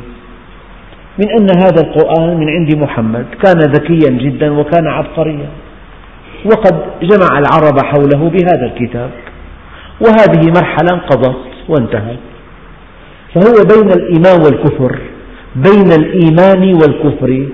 [1.20, 3.26] من أن هذا القرآن من عند محمد.
[3.44, 5.50] كان ذكيا جدا وكان عبقريا.
[6.46, 9.10] وقد جمع العرب حوله بهذا الكتاب.
[10.02, 11.36] وهذه مرحلة انقضت
[11.70, 12.20] وانتهت.
[13.34, 15.00] فهو بين الإيمان والكفر
[15.56, 17.48] بين الإيمان والكفر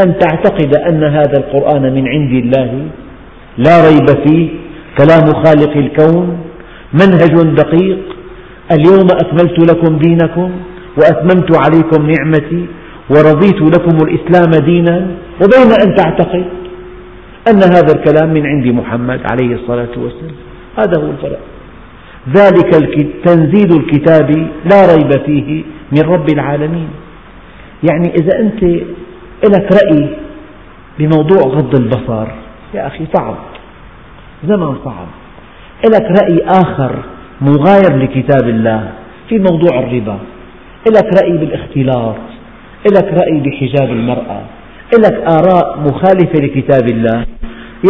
[0.00, 2.86] أن تعتقد أن هذا القرآن من عند الله.
[3.58, 4.48] لا ريب فيه.
[4.98, 6.38] كلام خالق الكون.
[6.92, 7.98] منهج دقيق.
[8.72, 10.50] اليوم أكملت لكم دينكم
[10.98, 12.66] وأتممت عليكم نعمتي.
[13.10, 15.06] ورضيت لكم الإسلام دينا
[15.42, 16.44] وبين أن تعتقد
[17.50, 20.34] أن هذا الكلام من عند محمد عليه الصلاة والسلام.
[20.78, 21.40] هذا هو الفرق.
[22.28, 22.70] ذلك
[23.24, 24.30] تنزيل الكتاب
[24.72, 25.62] لا ريب فيه
[25.92, 26.88] من رب العالمين.
[27.90, 28.62] يعني إذا أنت
[29.48, 30.08] لك رأي
[30.98, 32.26] بموضوع غض البصر
[32.74, 33.36] يا أخي صعب.
[34.44, 35.06] زمن صعب.
[35.84, 36.96] لك رأي آخر
[37.40, 38.90] مغاير لكتاب الله
[39.28, 40.18] في موضوع الربا
[40.88, 42.33] لك رأي بالاختلاط.
[42.92, 44.40] لك رأي بحجاب المرأة
[44.98, 47.26] لك آراء مخالفة لكتاب الله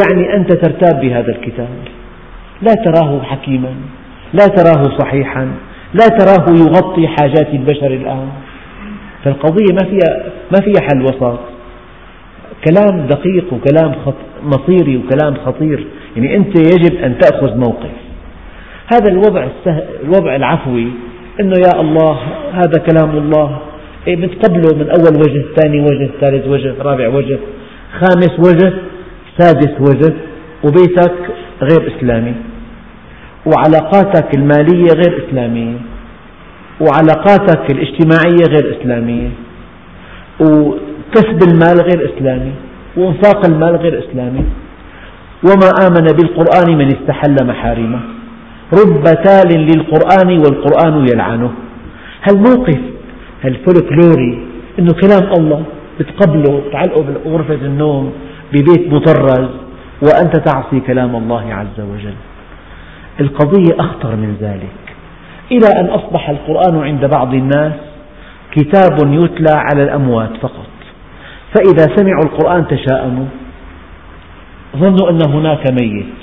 [0.00, 1.68] يعني أنت ترتاب بهذا الكتاب.
[2.62, 3.74] لا تراه حكيما
[4.32, 5.48] لا تراه صحيحا
[5.94, 8.28] لا تراه يغطي حاجات البشر الآن.
[9.24, 11.38] فالقضية ما فيها, ما فيها حل وسط
[12.64, 13.94] كلام دقيق وكلام
[14.42, 15.86] مصيري وكلام خطير.
[16.16, 17.90] يعني أنت يجب أن تأخذ موقف.
[18.92, 19.46] هذا الوضع,
[20.04, 20.88] الوضع العفوي
[21.40, 22.18] أنه يا الله
[22.52, 23.58] هذا كلام الله.
[24.08, 27.38] بتقبله من أول وجه ثاني وجه ثالث وجه رابع وجه
[28.00, 28.72] خامس وجه
[29.38, 30.14] سادس وجه
[30.64, 31.14] وبيتك
[31.62, 32.34] غير إسلامي
[33.46, 35.76] وعلاقاتك المالية غير إسلامية
[36.80, 39.28] وعلاقاتك الاجتماعية غير إسلامية
[40.40, 42.52] وكسب المال غير إسلامي
[42.96, 44.44] وإنفاق المال غير إسلامي
[45.44, 48.00] وما آمن بالقرآن من استحل محارمه.
[48.72, 51.50] رب تال للقرآن والقرآن يلعنه.
[52.22, 52.78] هالموقف
[53.44, 54.46] هالفولكلوري
[54.78, 55.64] أنه كلام الله
[56.00, 58.12] بتقبله تعلقه بغرفة النوم
[58.52, 59.48] ببيت مطرز
[60.02, 62.14] وأنت تعصي كلام الله عز وجل.
[63.20, 64.94] القضية أخطر من ذلك.
[65.52, 67.72] إلى أن أصبح القرآن عند بعض الناس
[68.52, 70.66] كتاب يتلى على الأموات فقط.
[71.54, 73.26] فإذا سمعوا القرآن تشاءموا.
[74.76, 76.14] ظنوا أن هناك ميت.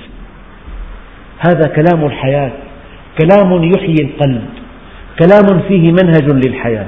[1.39, 2.51] هذا كلام الحياة.
[3.21, 4.45] كلام يحيي القلب.
[5.19, 6.85] كلام فيه منهج للحياة.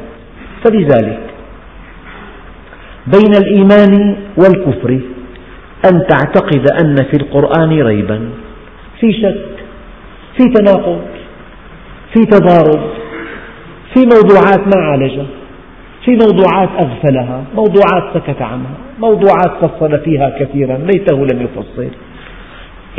[0.64, 1.20] فلذلك
[3.08, 5.00] بين الإيمان والكفر
[5.86, 8.30] أن تعتقد أن في القرآن ريبا
[9.00, 9.66] في شك
[10.38, 11.02] في تناقض
[12.14, 12.90] في تضارب
[13.94, 15.26] في موضوعات ما عالجها
[16.06, 21.88] في موضوعات أغفلها موضوعات سكت عنها موضوعات فصل فيها كثيرا ليته لم يفصل.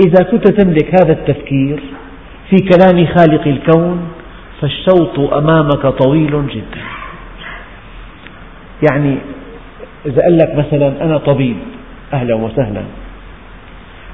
[0.07, 1.83] إذا كنت تملك هذا التفكير
[2.51, 4.01] في كلام خالق الكون
[4.61, 6.81] فالشوط أمامك طويل جدا.
[8.91, 9.19] يعني
[10.07, 11.57] إذا قال لك مثلا أنا طبيب
[12.13, 12.83] أهلا وسهلا.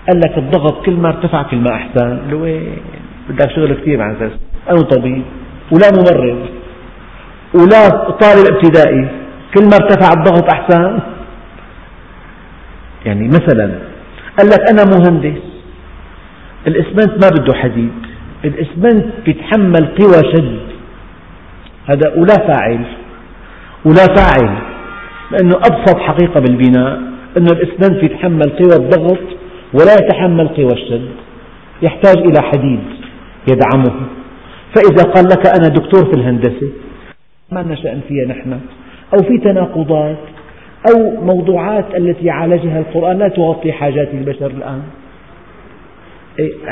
[0.09, 2.33] قال لك الضغط كل ما ارتفع كل ما أحسن.
[2.33, 2.77] وين
[3.29, 4.33] بدك شغل كثير عن أساس
[4.71, 5.23] أنا طبيب
[5.73, 6.47] ولا ممرض
[7.55, 9.09] ولا طالب ابتدائي.
[9.55, 10.99] كل ما ارتفع الضغط أحسن.
[13.07, 13.71] يعني مثلا
[14.39, 15.43] قال لك أنا مهندس.
[16.67, 17.93] الإسمنت ما بده حديد.
[18.45, 20.61] الإسمنت بيتحمل قوى شد.
[21.87, 22.85] هذا ولا فاعل.
[23.85, 24.59] ولا فاعل
[25.31, 27.01] لأنه أبسط حقيقة بالبناء
[27.37, 29.19] أن الإسمنت يتحمل قوى الضغط
[29.75, 31.09] ولا يتحمل قوى الشد
[31.83, 32.81] يحتاج إلى حديد
[33.53, 34.01] يدعمه.
[34.75, 36.69] فإذا قال لك أنا دكتور في الهندسة
[37.53, 38.53] ما لنا شأن فيها نحن؟
[39.15, 40.19] أو في تناقضات
[40.91, 44.83] أو موضوعات التي عالجها القرآن لا تغطي حاجات البشر الآن.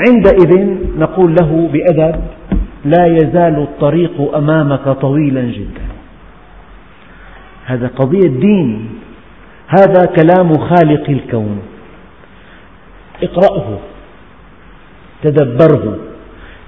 [0.07, 2.15] عندئذ نقول له بأدب
[2.85, 5.98] لا يزال الطريق أمامك طويلا جدا.
[7.69, 8.89] هذا قضية دين.
[9.67, 11.59] هذا كلام خالق الكون.
[13.23, 13.79] اقرأه.
[15.23, 15.97] تدبره.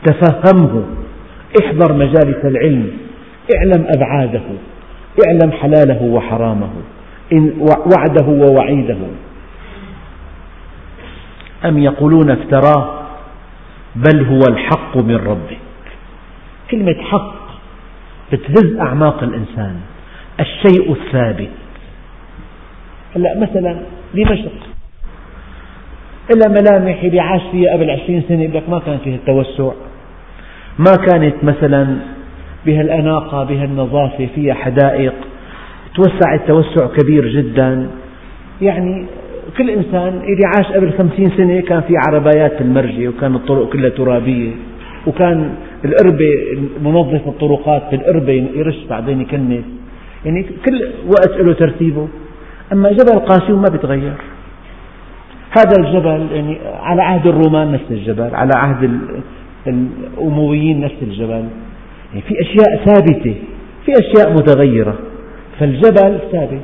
[0.05, 0.83] تفهمه.
[1.61, 2.91] احضر مجالس العلم.
[3.55, 4.41] اعلم أبعاده.
[5.27, 6.69] اعلم حلاله وحرامه.
[7.95, 8.97] وعده ووعيده.
[11.65, 13.01] أم يقولون افتراه؟
[13.95, 15.57] بل هو الحق من ربك.
[16.71, 17.35] كلمة حق
[18.33, 19.75] بتهز أعماق الإنسان.
[20.41, 21.49] الشيء الثابت.
[23.15, 23.77] هلا مثلا
[24.15, 24.51] دمشق.
[26.33, 29.71] إلا ملامح اللي عاش فيها قبل عشرين سنة لك ما كان فيها التوسع.
[30.79, 31.97] ما كانت مثلا
[32.65, 35.13] بها الأناقة بها النظافة فيها حدائق.
[36.47, 37.87] توسع كبير جدا.
[38.61, 39.05] يعني
[39.57, 44.51] كل إنسان اللي عاش قبل خمسين سنة كان في عربايات المرجة وكان الطرق كلها ترابية
[45.07, 46.25] وكان القربة
[46.83, 49.63] منظف الطرقات بالقربة يرش بعدين يكنس
[50.25, 52.07] يعني كل وقت له ترتيبه.
[52.73, 54.13] أما جبل قاسيون ما بيتغير
[55.57, 58.99] هذا الجبل يعني على عهد الرومان نفس الجبل على عهد
[59.67, 61.45] الأمويين نفس الجبل.
[62.09, 63.35] يعني في أشياء ثابتة
[63.85, 64.95] في أشياء متغيرة.
[65.59, 66.61] فالجبل ثابت.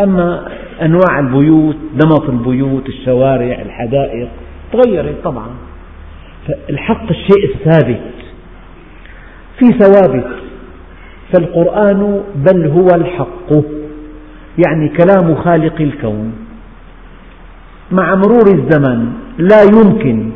[0.00, 0.48] أما
[0.82, 4.28] أنواع البيوت نمط البيوت الشوارع الحدائق
[4.72, 5.48] تغيرت طبعا.
[6.48, 8.00] فالحق الشيء الثابت.
[9.58, 10.30] في ثوابت.
[11.32, 13.50] فالقرآن بل هو الحق
[14.66, 16.32] يعني كلام خالق الكون.
[17.92, 20.30] مع مرور الزمن لا يمكن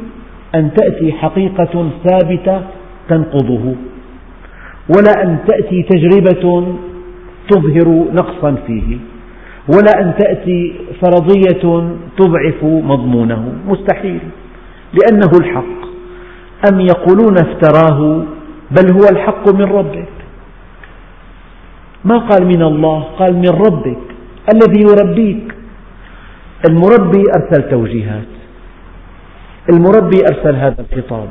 [0.54, 2.60] أن تأتي حقيقة ثابتة
[3.08, 3.74] تنقضه
[4.88, 6.74] ولا أن تأتي تجربة
[7.50, 8.98] تظهر نقصا فيه
[9.68, 13.52] ولا أن تأتي فرضية تضعف مضمونه.
[13.68, 14.20] مستحيل
[14.92, 15.84] لأنه الحق.
[16.72, 18.22] أم يقولون افتراه
[18.70, 20.08] بل هو الحق من ربك
[22.04, 24.04] ما قال من الله؟ قال من ربك
[24.54, 25.54] الذي يربيك.
[26.68, 28.32] المربي أرسل توجيهات.
[29.72, 31.28] المربي أرسل هذا الخطاب.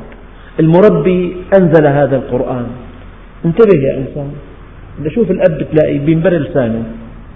[0.60, 2.66] المربي أنزل هذا القرآن.
[3.44, 4.30] انتبه يا إنسان
[5.00, 6.82] إذا شوف الأب تلاقي بينبر لسانه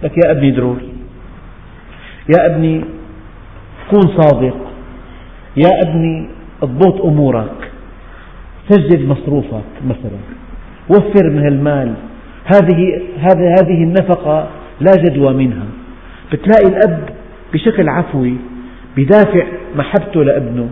[0.03, 0.83] لك يا أبني دروس.
[2.37, 2.85] يا أبني
[3.90, 4.57] كن صادق.
[5.57, 6.29] يا أبني
[6.62, 7.70] اضبط أمورك.
[8.70, 10.20] سجل مصروفك مثلا.
[10.90, 11.94] وفر من المال
[12.55, 13.01] هذه
[13.61, 14.49] هذه النفقة
[14.81, 15.67] لا جدوى منها.
[16.33, 17.09] بتلاقي الأب
[17.53, 18.35] بشكل عفوي
[18.97, 20.69] بدافع محبته لابنه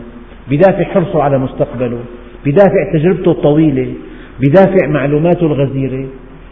[0.50, 1.98] بدافع حرصه على مستقبله
[2.46, 3.92] بدافع تجربته الطويلة
[4.40, 6.06] بدافع معلوماته الغزيرة.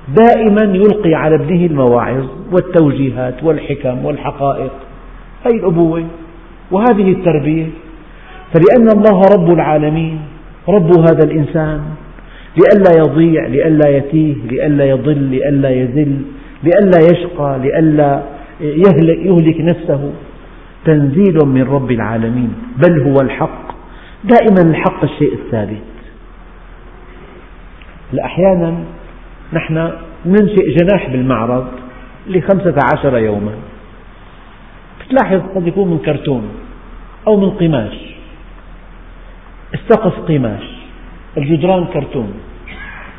[0.08, 4.72] دائما يلقي على ابنه المواعظ والتوجيهات والحكم والحقائق.
[5.46, 6.04] هذه الأبوة.
[6.70, 7.66] وهذه التربية.
[8.54, 10.18] فلأن الله رب العالمين
[10.68, 11.80] رب هذا الإنسان
[12.56, 16.22] لئلا يضيع لئلا يتيه لئلا يضل لئلا يذل
[16.62, 18.22] لئلا يشقى لئلا
[18.60, 20.12] يهلك, نفسه.
[20.84, 23.74] تنزيل من رب العالمين بل هو الحق.
[24.24, 25.82] دائما الحق الشيء الثابت.
[28.24, 28.74] أحيانا
[29.52, 29.90] نحن
[30.26, 31.66] ننشئ جناح بالمعرض
[32.26, 33.52] لخمسة عشر يوما.
[35.10, 36.48] تلاحظ قد يكون من كرتون
[37.26, 37.96] أو من قماش.
[39.74, 40.73] السقف قماش.
[41.36, 42.32] الجدران كرتون.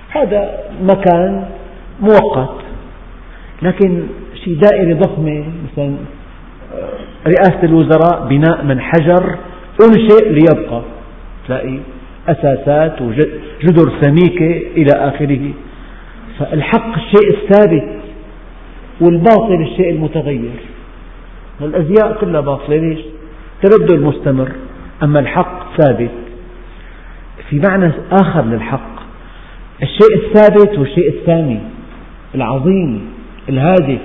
[0.09, 1.45] هذا مكان
[2.01, 2.55] مؤقت.
[3.61, 4.03] لكن
[4.43, 5.95] شيء دائرة ضخمة مثلا
[7.27, 9.37] رئاسة الوزراء بناء من حجر
[9.81, 10.81] أنشئ ليبقى.
[11.47, 11.77] تلاقي
[12.27, 15.51] أساسات وجدر سميكة إلى آخره.
[16.39, 17.89] فالحق الشيء الثابت
[19.01, 20.59] والباطل الشيء المتغير.
[21.61, 22.99] الأزياء كلها باطلة ليش؟
[23.61, 24.51] تبدل مستمر
[25.03, 26.11] أما الحق ثابت.
[27.49, 28.95] في معنى آخر للحق.
[29.81, 31.59] الشيء الثابت والشيء الثاني
[32.35, 33.05] العظيم
[33.49, 33.99] الهادف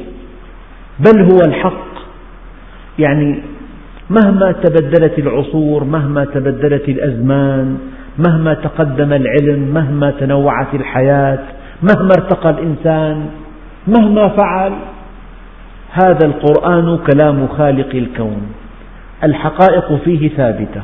[0.99, 1.91] بل هو الحق.
[2.99, 3.43] يعني
[4.11, 7.79] مهما تبدلت العصور مهما تبدلت الأزمان
[8.19, 11.39] مهما تقدم العلم مهما تنوعت الحياة
[11.83, 13.27] مهما ارتقى الإنسان
[13.89, 14.73] مهما فعل
[15.93, 18.43] هذا القرآن كلام خالق الكون.
[19.25, 20.83] الحقائق فيه ثابتة.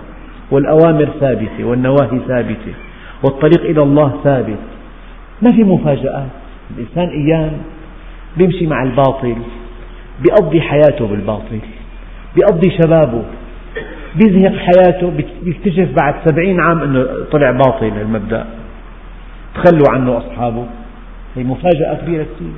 [0.50, 2.74] والأوامر ثابتة والنواهي ثابتة
[3.24, 4.58] والطريق إلى الله ثابت.
[5.42, 6.26] ما في مفاجآت.
[6.76, 7.52] الإنسان أيام
[8.36, 9.36] بيمشي مع الباطل
[10.20, 11.60] بيقضي حياته بالباطل
[12.36, 13.22] بيقضي شبابه
[14.14, 18.46] بيزهق حياته بيكتشف بعد سبعين عام أنه طلع باطل المبدأ.
[19.54, 20.66] تخلوا عنه أصحابه.
[21.36, 22.52] هي مفاجأة كبيرة كثير.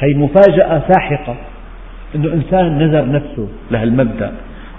[0.00, 1.36] هي مفاجأة ساحقة
[2.14, 4.32] أنه إنسان نذر نفسه لهالمبدأ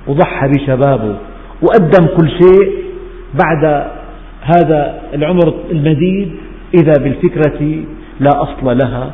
[0.08, 1.16] وضحى بشبابه.
[1.62, 2.84] وقدم كل شيء
[3.34, 3.86] بعد
[4.42, 6.32] هذا العمر المديد
[6.74, 7.84] إذا بالفكرة
[8.20, 9.12] لا أصل لها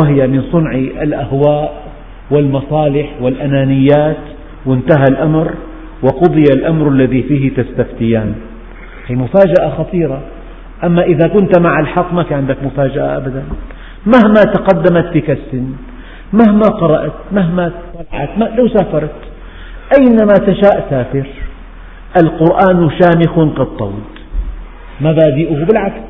[0.00, 1.82] وهي من صنع الأهواء
[2.30, 4.16] والمصالح والأنانيات
[4.66, 5.54] وانتهى الأمر
[6.02, 8.34] وقضي الأمر الذي فيه تستفتيان.
[9.06, 10.20] هي مفاجأة خطيرة.
[10.84, 13.42] أما إذا كنت مع الحق ما كان عندك مفاجأة أبدا.
[14.06, 15.72] مهما تقدمت بك السن
[16.32, 17.72] مهما قرأت مهما
[18.12, 19.14] طلعت لو سافرت
[19.98, 21.26] أينما تشاء سافر.
[22.22, 24.04] القرآن شامخ كالطود.
[25.00, 26.00] مبادئه بالعكس.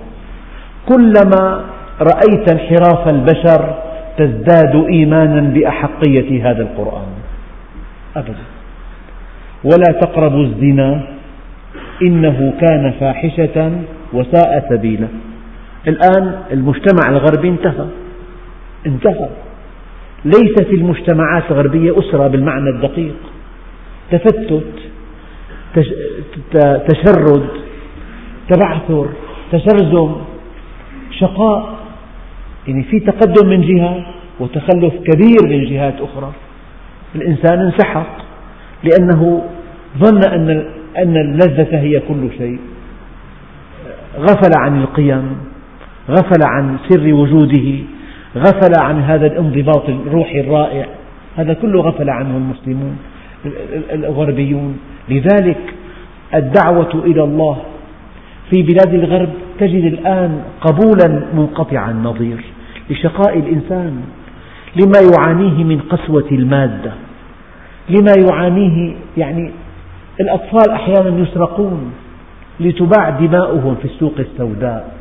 [0.88, 1.64] كلما
[2.00, 3.74] رأيت انحراف البشر
[4.18, 7.06] تزداد إيمانا بأحقية هذا القرآن.
[8.16, 8.44] أبدا.
[9.64, 11.02] ولا تقربوا الزنا.
[12.02, 13.72] إنه كان فاحشة
[14.12, 15.08] وساء سبيلا.
[15.88, 17.86] الآن المجتمع الغربي انتهى.
[18.86, 19.28] انتهى.
[20.24, 23.16] ليس في المجتمعات الغربية أسرة بالمعنى الدقيق.
[24.10, 24.64] تفتت
[26.88, 27.46] تشرد
[28.48, 29.08] تبعثر
[29.52, 30.16] تشرذم
[31.10, 31.76] شقاء.
[32.68, 34.06] يعني في تقدم من جهة
[34.40, 36.32] وتخلف كبير من جهات أخرى.
[37.14, 38.16] الإنسان انسحق
[38.84, 39.44] لأنه
[39.98, 40.66] ظن أن
[40.98, 42.58] أن اللذة هي كل شيء.
[44.18, 45.36] غفل عن القيم
[46.10, 47.74] غفل عن سر وجوده
[48.36, 50.86] غفل عن هذا الانضباط الروحي الرائع.
[51.36, 52.96] هذا كله غفل عنه المسلمون.
[53.92, 54.78] الغربيون.
[55.08, 55.74] لذلك
[56.34, 57.62] الدعوة إلى الله
[58.50, 59.28] في بلاد الغرب
[59.58, 62.44] تجد الآن قبولا منقطع النظير
[62.90, 64.02] لشقاء الإنسان
[64.76, 66.92] لما يعانيه من قسوة المادة
[67.88, 69.50] لما يعانيه يعني
[70.20, 71.92] الأطفال أحيانا يسرقون
[72.60, 74.96] لتباع دماؤهم في السوق السوداء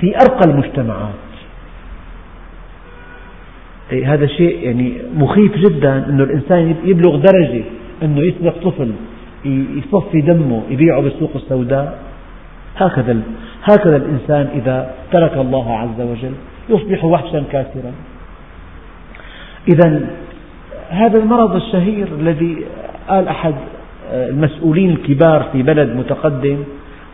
[0.00, 1.14] في أرقى المجتمعات.
[4.04, 7.64] هذا شيء يعني مخيف جدا أن الإنسان يبلغ درجة
[8.02, 8.92] أنه يسرق طفل
[9.44, 11.98] يصفي دمه يبيعه بالسوق السوداء.
[12.76, 13.16] هكذا
[13.62, 16.32] هكذا الإنسان إذا ترك الله عز وجل
[16.68, 17.92] يصبح وحشا كافرا.
[19.68, 20.06] إذا
[20.88, 22.56] هذا المرض الشهير الذي
[23.08, 23.54] قال أحد
[24.12, 26.58] المسؤولين الكبار في بلد متقدم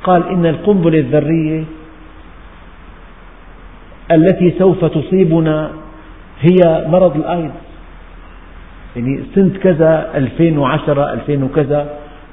[0.05, 1.65] قال إن القنبلة الذرية
[4.13, 5.71] التي سوف تصيبنا
[6.41, 7.51] هي مرض الآيدز.
[8.97, 11.89] يعني سنة كذا 2010 2000 وكذا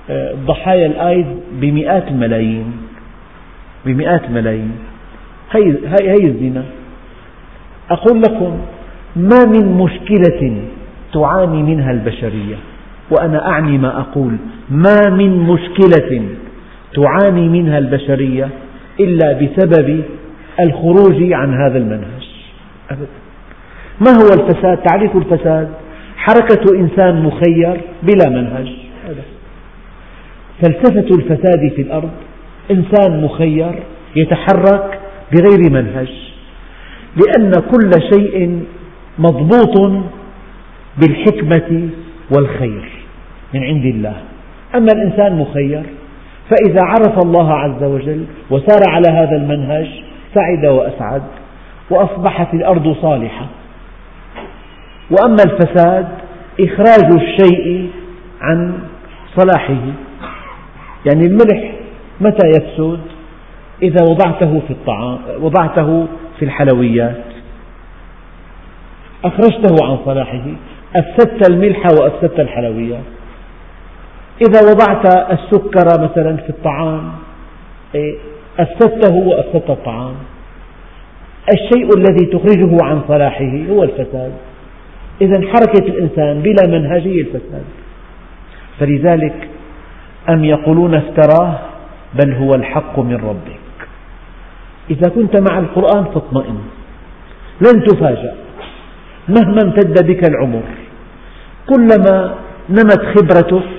[0.10, 2.72] آه، ضحايا الآيدز بمئات الملايين.
[3.86, 4.72] بمئات الملايين.
[5.52, 6.64] هي, هي, هي الزنا.
[7.90, 8.58] أقول لكم
[9.16, 10.62] ما من مشكلة
[11.14, 12.56] تعاني منها البشرية
[13.12, 14.38] وأنا أعني ما أقول.
[14.70, 16.22] ما من مشكلة
[16.94, 18.50] تعاني منها البشرية
[19.00, 20.04] إلا بسبب
[20.60, 22.28] الخروج عن هذا المنهج.
[22.92, 23.08] أبدا.
[24.02, 25.70] ما هو الفساد؟ تعريف الفساد؟
[26.22, 28.68] حركة إنسان مخير بلا منهج.
[30.62, 32.12] فلسفة الفساد في الأرض
[32.72, 33.84] إنسان مخير
[34.16, 35.00] يتحرك
[35.34, 36.10] بغير منهج.
[37.16, 38.64] لأن كل شيء
[39.20, 40.04] مضبوط
[40.98, 41.90] بالحكمة
[42.36, 42.90] والخير
[43.54, 44.16] من عند الله.
[44.76, 45.84] أما الإنسان مخير
[46.50, 49.88] فإذا عرف الله عز وجل وسار على هذا المنهج
[50.36, 51.24] سعد وأسعد
[51.90, 53.46] وأصبحت الأرض صالحة.
[55.12, 56.08] وأما الفساد
[56.60, 57.90] إخراج الشيء
[58.42, 58.74] عن
[59.36, 59.84] صلاحه.
[61.06, 61.72] يعني الملح
[62.22, 63.00] متى يفسد؟
[63.84, 66.08] إذا وضعته في الطعام وضعته
[66.40, 67.24] في الحلويات.
[69.26, 70.44] أخرجته عن صلاحه
[70.96, 73.04] أفسدت الملح وأفسدت الحلويات.
[74.42, 77.12] إذا وضعت السكر مثلا في الطعام
[77.96, 78.16] إيه،
[78.60, 80.16] أفسدته وأفسدت الطعام.
[81.54, 84.32] الشيء الذي تخرجه عن صلاحه هو الفساد.
[85.22, 87.64] إذا حركة الإنسان بلا منهج هي الفساد.
[88.80, 89.48] فلذلك
[90.30, 91.60] أم يقولون افتراه
[92.14, 93.88] بل هو الحق من ربك.
[94.90, 96.60] إذا كنت مع القرآن فاطمئن.
[97.62, 98.34] لن تفاجأ.
[99.30, 100.64] مهما امتد بك العمر.
[101.70, 102.36] كلما
[102.70, 103.70] نمت خبرتك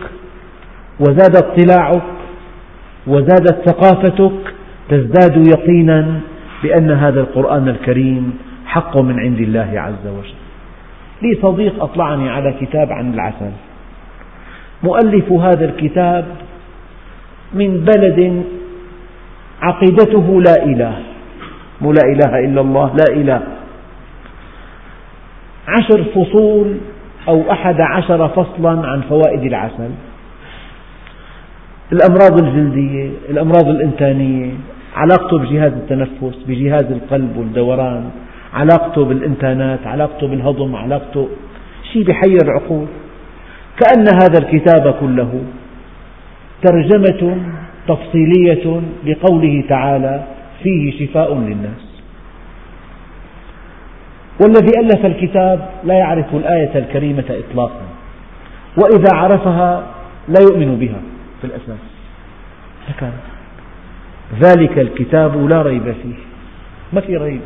[1.01, 2.03] وزاد اطلاعك
[3.07, 4.55] وزادت ثقافتك
[4.89, 6.21] تزداد يقينا
[6.63, 10.42] بأن هذا القرآن الكريم حق من عند الله عز وجل.
[11.23, 13.51] لي صديق أطلعني على كتاب عن العسل.
[14.83, 16.25] مؤلف هذا الكتاب
[17.55, 18.43] من بلد
[19.63, 20.99] عقيدته لا إله.
[21.81, 23.43] مو لا إله إلا الله لا إله.
[25.69, 26.77] عشر فصول
[27.29, 29.91] أو أحد عشر فصلا عن فوائد العسل.
[31.93, 34.51] الأمراض الجلدية الأمراض الإنتانية
[34.97, 38.11] علاقته بجهاز التنفس بجهاز القلب والدوران.
[38.55, 41.29] علاقته بالإنتانات علاقته بالهضم علاقته
[41.93, 42.87] شيء بحير العقول.
[43.81, 45.43] كأن هذا الكتاب كله
[46.63, 47.37] ترجمة
[47.89, 50.25] تفصيلية لقوله تعالى
[50.63, 51.93] فيه شفاء للناس.
[54.41, 57.87] والذي ألف الكتاب لا يعرف الآية الكريمة إطلاقا
[58.77, 59.87] وإذا عرفها
[60.29, 61.01] لا يؤمن بها
[61.41, 61.93] في الأساس.
[64.41, 66.15] ذلك الكتاب لا ريب فيه.
[66.93, 67.41] ما في ريب؟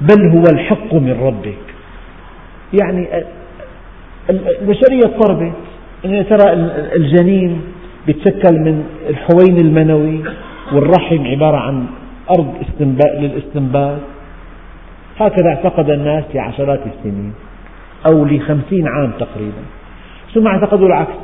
[0.00, 1.66] بل هو الحق من ربك.
[2.82, 3.08] يعني
[4.30, 5.52] البشرية اضطربت
[6.04, 6.52] أن ترى
[6.96, 7.60] الجنين
[8.08, 10.20] يتشكل من الحوين المنوي
[10.72, 11.86] والرحم عبارة عن
[12.38, 12.54] أرض
[13.00, 13.98] للاستنبات
[15.18, 17.32] هكذا اعتقد الناس لعشرات السنين
[18.06, 19.62] أو لخمسين عام تقريبا.
[20.34, 21.18] ثم اعتقدوا العكس؟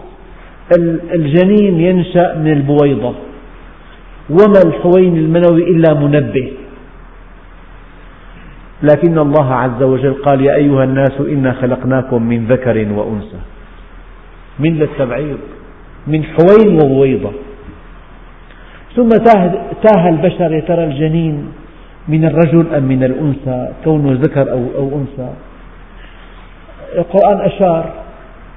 [1.15, 3.15] الجنين ينشأ من البويضة
[4.31, 6.53] وما الحوين المنوي إلا منبه.
[8.83, 13.41] لكن الله عز وجل قال يا أيها الناس إنا خلقناكم من ذكر وأنثى
[14.59, 15.39] من للتبعيض
[16.07, 17.33] من حوين وبويضة.
[18.97, 19.09] ثم
[19.83, 21.49] تاه البشر يا ترى الجنين
[22.09, 25.31] من الرجل أم من الأنثى؟ كونه ذكر أو, أو أنثى.
[26.99, 27.93] القرآن أشار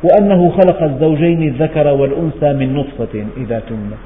[0.04, 3.98] وأنه خلق الزوجين الذكر والأنثى من نطفة إذا تمنى.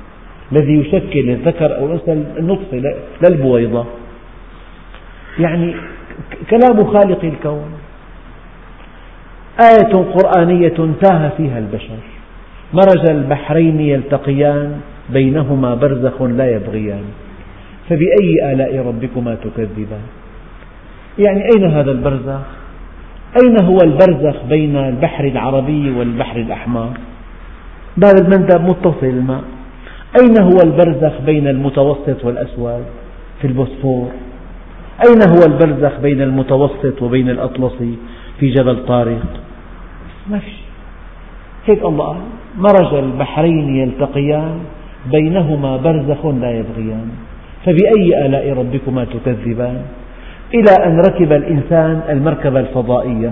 [0.52, 3.86] الذي يشكل الذكر أو الأنثى النطفة لا البويضة.
[5.40, 5.76] يعني
[6.50, 7.72] كلام خالق الكون.
[9.60, 12.00] آية قرآنية تاه فيها البشر.
[12.74, 17.04] مرج البحرين يلتقيان بينهما برزخ لا يبغيان.
[17.90, 20.06] فبأي آلاء ربكما تكذبان؟
[21.20, 22.42] يعني أين هذا البرزخ؟
[23.44, 26.90] أين هو البرزخ بين البحر العربي والبحر الأحمر؟
[27.98, 29.44] باب المندب متصل الماء.
[30.22, 32.84] أين هو البرزخ بين المتوسط والأسود؟
[33.42, 34.12] في البوسفور.
[35.08, 37.96] أين هو البرزخ بين المتوسط وبين الأطلسي
[38.40, 39.24] في جبل طارق؟
[40.30, 40.52] ما في
[41.66, 42.18] هيك الله
[42.58, 44.60] مرج البحرين يلتقيان
[45.12, 47.10] بينهما برزخ لا يبغيان.
[47.66, 49.82] فبأي آلاء ربكما تكذبان؟
[50.54, 53.32] إلى أن ركب الإنسان المركبة الفضائية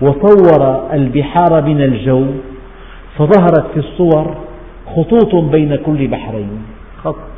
[0.00, 2.26] وصور البحار من الجو
[3.18, 4.34] فظهرت في الصور
[4.96, 6.50] خطوط بين كل بحرين.
[7.04, 7.35] خط.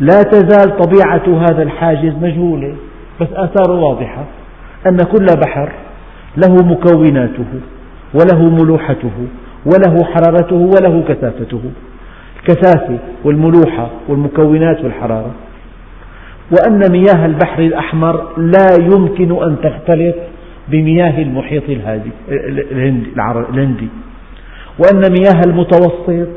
[0.00, 2.74] لا تزال طبيعة هذا الحاجز مجهولة
[3.20, 4.24] بس آثاره واضحة
[4.86, 5.72] أن كل بحر
[6.36, 7.44] له مكوناته
[8.14, 9.10] وله ملوحته
[9.66, 11.60] وله حرارته وله كثافته.
[12.40, 15.34] الكثافة والملوحة والمكونات والحرارة.
[16.50, 20.14] وأن مياه البحر الأحمر لا يمكن أن تختلط
[20.68, 22.10] بمياه المحيط الهادي
[23.50, 23.88] الهندي
[24.78, 26.28] وأن مياه المتوسط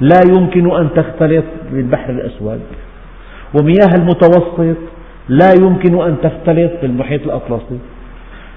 [0.00, 2.60] لا يمكن أن تختلط بالبحر الأسود.
[3.54, 4.78] ومياه المتوسط
[5.28, 7.78] لا يمكن أن تختلط بالمحيط الأطلسي.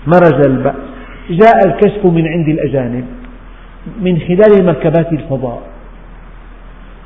[0.08, 0.76] مرج البحر
[1.30, 3.06] جاء الكشف من عند الأجانب
[4.02, 5.62] من خلال مركبات الفضاء.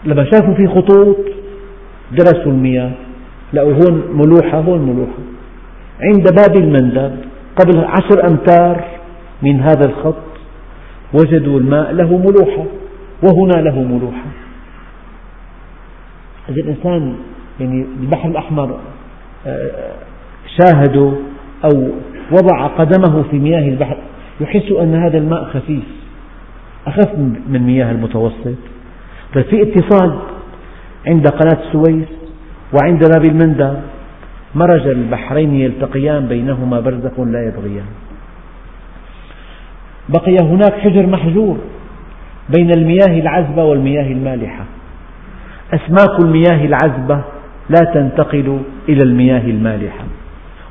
[0.06, 1.18] لما شافوا في خطوط
[2.12, 2.92] درسوا المياه.
[3.54, 5.22] لقوا هون ملوحة هون ملوحة
[6.02, 7.16] عند باب المندب
[7.56, 8.84] قبل عشر أمتار
[9.42, 10.16] من هذا الخط
[11.14, 12.66] وجدوا الماء له ملوحة
[13.24, 14.26] وهنا له ملوحة.
[16.50, 17.16] إذا الإنسان
[17.60, 18.80] يعني البحر الأحمر
[19.48, 19.92] آه،
[20.58, 21.12] شاهدوا
[21.64, 21.92] أو
[22.32, 23.98] وضع قدمه في مياه البحر
[24.42, 25.84] يحس أن هذا الماء خفيف
[26.88, 27.16] أخف
[27.50, 28.58] من مياه المتوسط.
[29.36, 30.20] طيب في اتصال
[31.08, 32.08] عند قناة السويس
[32.74, 33.74] وعند باب المندى
[34.56, 37.86] مرج البحرين يلتقيان بينهما برزخ لا يبغيان.
[40.10, 41.58] بقي هناك حجر محجور
[42.58, 44.66] بين المياه العذبة والمياه المالحة.
[45.74, 47.22] أسماك المياه العذبة
[47.70, 48.60] لا تنتقل
[48.90, 50.04] إلى المياه المالحة.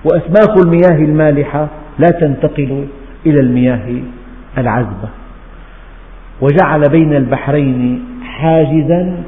[0.05, 1.68] وأسماك المياه المالحة
[1.99, 2.86] لا تنتقل
[3.26, 4.03] إلى المياه
[4.59, 5.09] العذبة.
[6.40, 9.22] وجعل بين البحرين حاجزا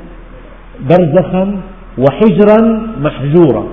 [0.81, 1.61] برزخا
[1.99, 3.67] وحجرا محجورا.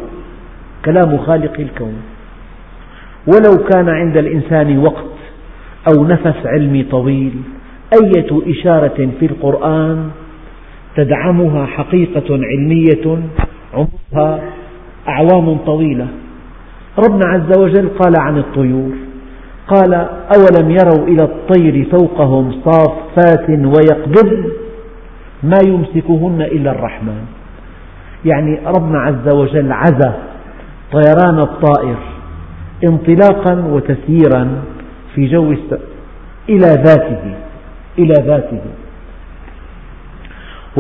[0.86, 1.96] كلام خالق الكون.
[3.28, 5.18] ولو كان عند الإنسان وقت
[5.92, 7.34] أو نفس علمي طويل
[8.04, 10.10] أية إشارة في القرآن
[10.96, 13.18] تدعمها حقيقة علمية
[13.74, 14.40] عمرها
[15.08, 16.08] أعوام طويلة.
[17.08, 18.92] ربنا عز وجل قال عن الطيور
[19.68, 19.94] قال
[20.36, 24.50] أولم يروا إلى الطير فوقهم صافات ويقبضن
[25.44, 27.26] ما يمسكهن إلا الرحمن.
[28.26, 30.14] يعني ربنا عز وجل عزى
[30.92, 31.98] طيران الطائر
[32.84, 34.48] انطلاقا وتسييرا
[35.16, 35.56] في جو
[36.50, 37.36] إلى ذاته
[38.00, 38.62] إلى ذاته.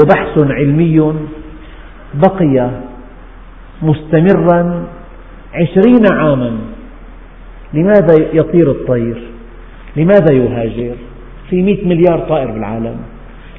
[0.01, 1.13] وبحث علمي
[2.13, 2.69] بقي
[3.81, 4.83] مستمرا
[5.53, 6.57] عشرين عاما.
[7.73, 9.23] لماذا يطير الطير؟
[9.95, 10.95] لماذا يهاجر؟
[11.49, 12.95] في مئة مليار طائر بالعالم.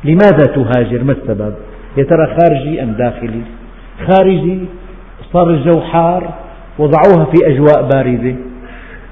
[0.04, 1.54] لماذا تهاجر؟ ما السبب؟
[1.96, 3.40] يا ترى خارجي أم داخلي؟
[4.06, 4.58] خارجي
[5.32, 6.34] صار الجو حار
[6.78, 8.36] وضعوها في أجواء باردة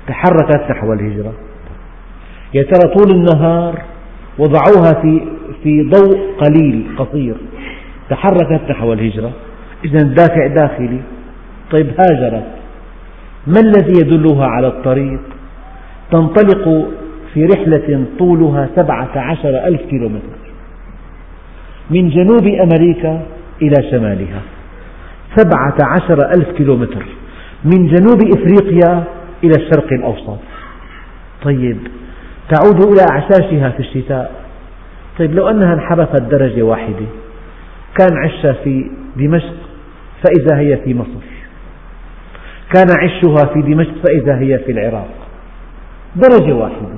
[0.09, 1.33] تحركت نحو الهجرة.
[2.55, 3.83] يا ترى طول النهار
[4.39, 5.21] وضعوها في
[5.63, 7.35] في ضوء قليل قصير.
[8.11, 9.33] تحركت نحو الهجرة
[9.85, 11.01] إذا الدافع داخلي.
[11.73, 12.47] طيب هاجرت.
[13.47, 15.21] ما الذي يدلها على الطريق؟
[16.11, 16.89] تنطلق
[17.35, 20.37] في رحلة طولها سبعة عشر ألف كيلومتر.
[21.91, 23.23] من جنوب أمريكا
[23.63, 24.41] إلى شمالها.
[25.37, 27.07] سبعة عشر ألف كيلومتر.
[27.65, 29.05] من جنوب إفريقيا
[29.45, 30.39] إلى الشرق الأوسط.
[31.45, 31.79] طيب
[32.49, 34.33] تعود إلى أعشاشها في الشتاء.
[35.19, 37.07] طيب لو أنها انحرفت درجة واحدة
[37.99, 39.57] كان عشها في دمشق
[40.23, 41.27] فإذا هي في مصر.
[42.75, 45.09] كان عشها في دمشق فإذا هي في العراق.
[46.17, 46.97] درجة واحدة.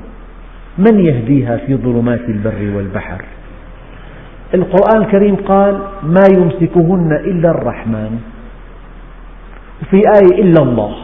[0.79, 3.25] من يهديها في ظلمات البر والبحر؟
[4.55, 8.19] القرآن الكريم قال ما يمسكهن إلا الرحمن
[9.83, 10.97] وفي آية إلا الله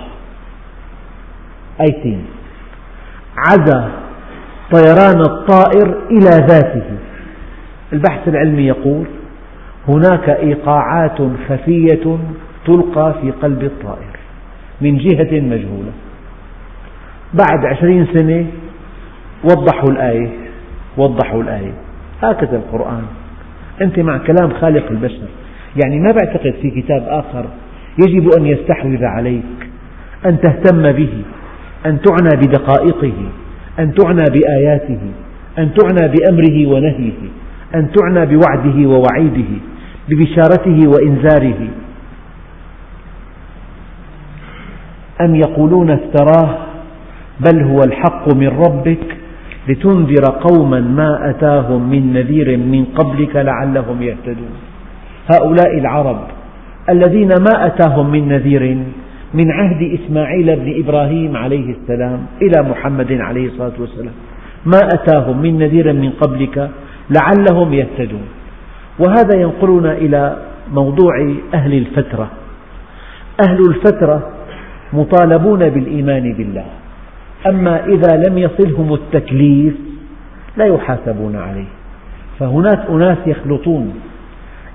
[1.81, 2.25] آيتين.
[3.37, 3.89] عزى
[4.73, 6.85] طيران الطائر إلى ذاته.
[7.93, 9.07] البحث العلمي يقول
[9.89, 11.19] هناك إيقاعات
[11.49, 12.19] خفية
[12.67, 14.17] تلقى في قلب الطائر
[14.81, 15.93] من جهة مجهولة.
[17.35, 18.47] بعد عشرين سنة
[19.45, 20.29] وضحوا الآية
[20.97, 21.73] وضحوا الآية.
[22.23, 23.03] هكذا القرآن.
[23.83, 25.29] أنت مع كلام خالق البشر.
[25.85, 27.45] يعني ما بعتقد في كتاب آخر
[28.07, 29.71] يجب أن يستحوذ عليك
[30.27, 31.23] أن تهتم به
[31.87, 33.13] أن تعنى بدقائقه
[33.79, 34.99] أن تعنى بآياته
[35.59, 37.13] أن تعنى بأمره ونهيه
[37.75, 39.51] أن تعنى بوعده ووعيده.
[40.09, 41.69] ببشارته وإنذاره.
[45.21, 46.59] أم يقولون افتراه
[47.41, 49.17] بل هو الحق من ربك
[49.69, 54.55] لتنذر قوما ما أتاهم من نذير من قبلك لعلهم يهتدون.
[55.33, 56.21] هؤلاء العرب
[56.89, 58.79] الذين ما أتاهم من نذير
[59.35, 64.15] من عهد إسماعيل بن إبراهيم عليه السلام إلى محمد عليه الصلاة والسلام.
[64.67, 66.71] ما أتاهم من نذير من قبلك
[67.11, 68.27] لعلهم يهتدون.
[68.99, 70.37] وهذا ينقلنا إلى
[70.73, 72.31] موضوع أهل الفترة.
[73.49, 74.31] أهل الفترة
[74.93, 76.65] مطالبون بالإيمان بالله.
[77.47, 79.75] أما إذا لم يصلهم التكليف
[80.57, 81.69] لا يحاسبون عليه.
[82.39, 83.95] فهناك أناس يخلطون.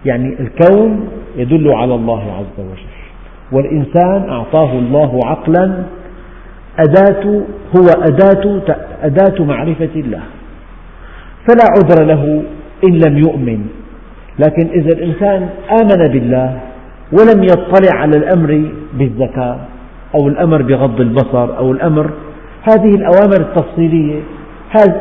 [0.05, 2.99] يعني الكون يدل على الله عز وجل.
[3.51, 5.84] والإنسان أعطاه الله عقلا.
[6.80, 7.43] أداة
[7.78, 8.61] هو أداة,
[9.01, 10.22] أداة معرفة الله.
[11.47, 12.43] فلا عذر له
[12.84, 13.79] إن لم يؤمن.
[14.40, 16.60] لكن إذا الإنسان آمن بالله
[17.12, 19.58] ولم يطلع على الأمر بالزكاة
[20.16, 22.12] أو الأمر بغض البصر أو الأمر
[22.70, 24.20] هذه الأوامر التفصيلية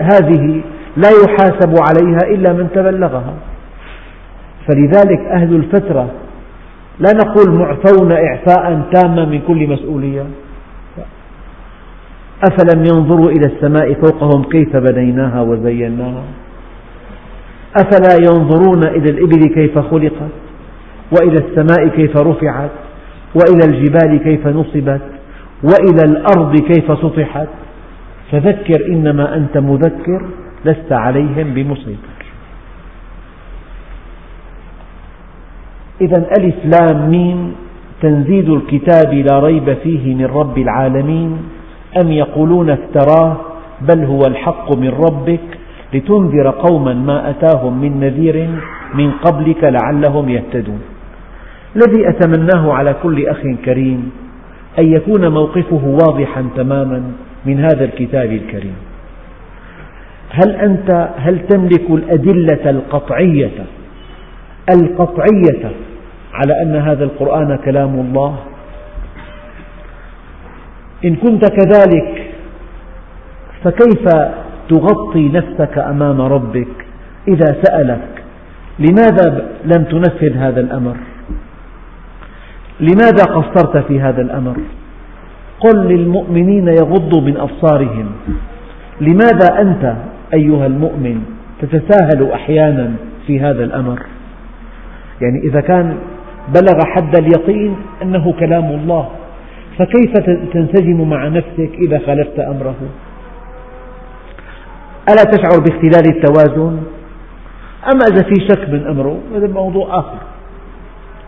[0.01, 0.61] هذه
[0.97, 3.35] لا يحاسب عليها إلا من تبلغها.
[4.69, 6.11] فلذلك أهل الفترة
[7.01, 10.27] لا نقول معفون إعفاء تاما من كل مسؤولية.
[12.51, 16.23] أفلم ينظروا إلى السماء فوقهم كيف بنيناها وزيناها؟
[17.77, 20.33] أفلا ينظرون إلى الإبل كيف خلقت؟
[21.13, 22.71] وإلى السماء كيف رفعت؟
[23.35, 25.01] وإلى الجبال كيف نصبت؟
[25.63, 27.49] وإلى الأرض كيف سطحت؟
[28.33, 30.23] فذكر إنما أنت مذكر
[30.65, 32.19] لست عليهم بمسيطر
[36.01, 37.53] إذا ألف لام ميم
[38.03, 41.39] تنزيل الكتاب لا ريب فيه من رب العالمين
[42.01, 43.37] أم يقولون افتراه
[43.81, 45.58] بل هو الحق من ربك
[45.95, 48.49] لتنذر قوما ما أتاهم من نذير
[48.95, 50.81] من قبلك لعلهم يهتدون.
[51.77, 54.11] الذي أتمناه على كل أخ كريم
[54.79, 57.03] أن يكون موقفه واضحا تماما
[57.47, 58.75] من هذا الكتاب الكريم.
[60.31, 63.67] هل أنت هل تملك الأدلة القطعية
[64.75, 65.71] القطعية
[66.33, 68.39] على أن هذا القرآن كلام الله؟
[71.05, 72.31] إن كنت كذلك
[73.65, 74.05] فكيف
[74.69, 76.69] تغطي نفسك أمام ربك
[77.29, 78.23] إذا سألك
[78.79, 80.97] لماذا لم تنفذ هذا الأمر؟
[82.81, 84.57] لماذا قصرت في هذا الأمر؟
[85.61, 88.07] قل للمؤمنين يغضوا من أبصارهم.
[89.01, 89.95] لماذا أنت
[90.35, 91.23] أيها المؤمن
[91.63, 92.93] تتساهل أحيانا
[93.27, 94.03] في هذا الأمر؟
[95.21, 95.97] يعني إذا كان
[96.49, 99.09] بلغ حد اليقين أنه كلام الله
[99.79, 100.13] فكيف
[100.53, 102.77] تنسجم مع نفسك إذا خالفت أمره؟
[105.09, 106.83] ألا تشعر باختلال التوازن؟
[107.93, 110.19] أما إذا في شك من أمره هذا موضوع آخر.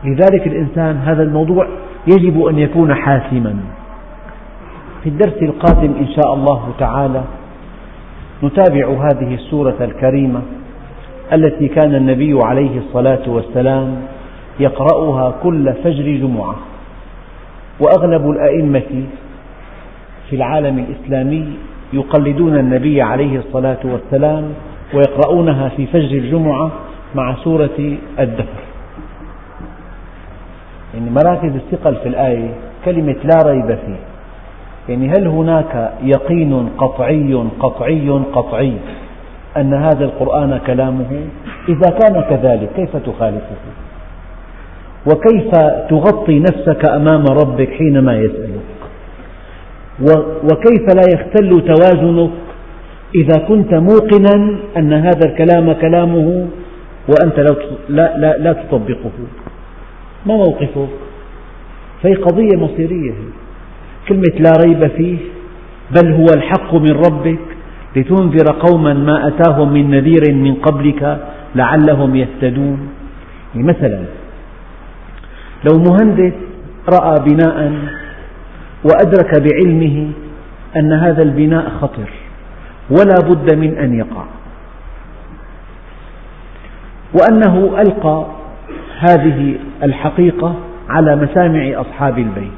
[0.04, 1.66] لذلك الإنسان هذا الموضوع
[2.06, 3.56] يجب أن يكون حاسما.
[5.02, 7.22] في الدرس القادم إن شاء الله تعالى
[8.42, 10.42] نتابع هذه السورة الكريمة
[11.32, 13.96] التي كان النبي عليه الصلاة والسلام
[14.60, 16.56] يقرأها كل فجر جمعة.
[17.80, 19.04] وأغلب الأئمة
[20.30, 21.52] في العالم الإسلامي
[21.92, 24.44] يقلدون النبي عليه الصلاة والسلام
[24.94, 26.70] ويقرؤونها في فجر الجمعة
[27.14, 28.60] مع سورة الدهر.
[30.94, 32.48] يعني مراكز الثقل في الآية
[32.84, 34.00] كلمة لا ريب فيه.
[34.88, 38.72] يعني هل هناك يقين قطعي قطعي قطعي
[39.56, 41.24] أن هذا القرآن كلامه؟
[41.68, 43.56] إذا كان كذلك كيف تخالفه؟
[45.06, 45.50] وكيف
[45.90, 48.69] تغطي نفسك أمام ربك حينما يسألك؟
[50.44, 52.30] وكيف لا يختل توازنك
[53.14, 56.48] إذا كنت موقنا أن هذا الكلام كلامه
[57.08, 57.38] وأنت
[57.88, 59.10] لا, لا, لا تطبقه.
[60.26, 60.88] ما موقفك؟
[62.02, 63.12] فهي قضية مصيرية.
[64.08, 65.16] كلمة لا ريب فيه
[65.90, 67.38] بل هو الحق من ربك
[67.96, 71.20] لتنذر قوما ما أتاهم من نذير من قبلك
[71.54, 72.88] لعلهم يهتدون.
[73.54, 74.04] يعني مثلا
[75.64, 76.32] لو مهندس
[76.88, 77.72] رأى بناء
[78.84, 80.10] وأدرك بعلمه
[80.76, 82.10] أن هذا البناء خطر
[82.90, 84.24] ولا بد من أن يقع.
[87.14, 88.26] وأنه ألقى
[88.98, 90.54] هذه الحقيقة
[90.88, 92.50] على مسامع أصحاب البيت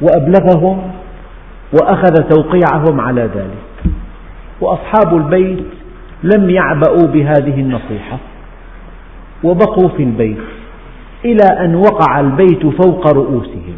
[0.00, 0.90] وأبلغهم
[1.72, 3.94] وأخذ توقيعهم على ذلك.
[4.60, 5.64] وأصحاب البيت
[6.22, 8.18] لم يعبأوا بهذه النصيحة
[9.44, 10.38] وبقوا في البيت
[11.24, 13.76] إلى أن وقع البيت فوق رؤوسهم.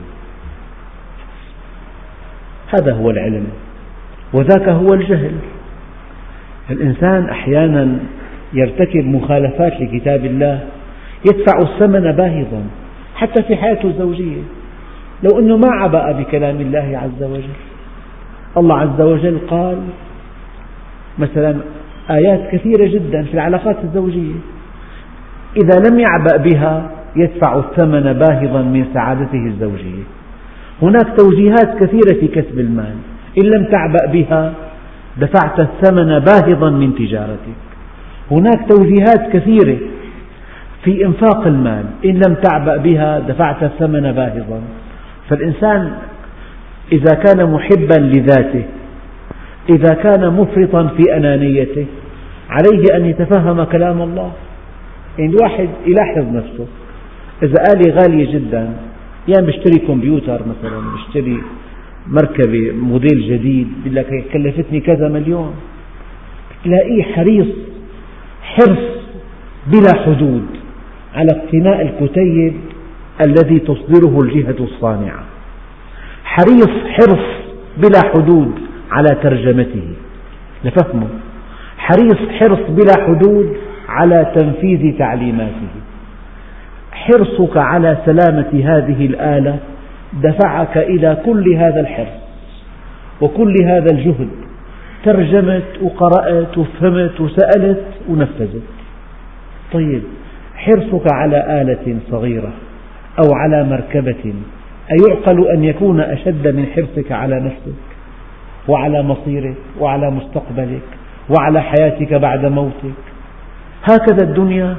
[2.75, 3.47] هذا هو العلم
[4.33, 5.33] وذاك هو الجهل.
[6.71, 7.99] الإنسان أحيانا
[8.53, 10.61] يرتكب مخالفات لكتاب الله
[11.25, 12.62] يدفع الثمن باهظا
[13.14, 14.43] حتى في حياته الزوجية.
[15.23, 17.57] لو أنه ما عبأ بكلام الله عز وجل.
[18.57, 19.79] الله عز وجل قال
[21.19, 21.57] مثلا
[22.11, 24.35] آيات كثيرة جدا في العلاقات الزوجية.
[25.57, 30.03] إذا لم يعبأ بها يدفع الثمن باهظا من سعادته الزوجية.
[30.83, 32.95] هناك توجيهات كثيرة في كسب المال.
[33.39, 34.53] إن لم تعبأ بها
[35.16, 37.57] دفعت الثمن باهظا من تجارتك.
[38.31, 39.79] هناك توجيهات كثيرة
[40.85, 41.85] في إنفاق المال.
[42.05, 44.61] إن لم تعبأ بها دفعت الثمن باهظا.
[45.29, 45.93] فالإنسان
[46.93, 48.64] إذا كان محبا لذاته
[49.70, 51.87] إذا كان مفرطا في أنانيته
[52.51, 54.33] عليه أن يتفهم كلام الله.
[55.18, 56.66] يعني الواحد يلاحظ نفسه
[57.43, 58.68] إذا آلة غالية جدا
[59.29, 61.43] يعني بشتري كمبيوتر مثلا بشتري
[62.07, 65.55] مركبة موديل جديد يقول لك كلفتني كذا مليون.
[66.64, 67.47] تلاقيه حريص
[68.43, 68.87] حرص
[69.66, 70.47] بلا حدود
[71.14, 72.55] على اقتناء الكتيب
[73.27, 75.24] الذي تصدره الجهة الصانعة.
[76.24, 77.27] حريص حرص
[77.77, 78.53] بلا حدود
[78.91, 79.89] على ترجمته.
[80.64, 81.09] لفهمه.
[81.79, 83.57] حريص حرص بلا حدود
[83.89, 85.68] على تنفيذ تعليماته.
[86.97, 89.59] حرصك على سلامة هذه الآلة
[90.12, 92.26] دفعك إلى كل هذا الحرص
[93.20, 94.28] وكل هذا الجهد
[95.05, 98.62] ترجمت وقرأت وفهمت وسألت ونفذت.
[99.72, 100.03] طيب
[100.57, 102.53] حرصك على آلة صغيرة
[103.18, 104.34] أو على مركبة
[104.90, 107.82] أيعقل أن يكون أشد من حرصك على نفسك
[108.68, 110.82] وعلى مصيرك وعلى مستقبلك
[111.38, 112.94] وعلى حياتك بعد موتك؟
[113.84, 114.76] هكذا الدنيا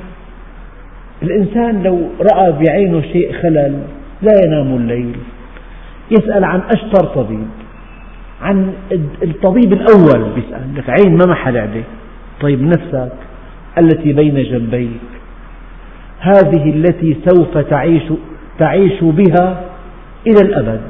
[1.23, 3.79] الإنسان لو رأى بعينه شيء خلل
[4.21, 5.15] لا ينام الليل.
[6.11, 7.47] يسأل عن أشطر طبيب
[8.41, 8.73] عن
[9.23, 11.83] الطبيب الأول يسأل لك عين ما محل عليه
[12.41, 13.11] طيب نفسك
[13.77, 14.99] التي بين جنبيك
[16.19, 18.03] هذه التي سوف تعيش,
[18.59, 19.61] تعيش بها
[20.27, 20.81] إلى الأبد.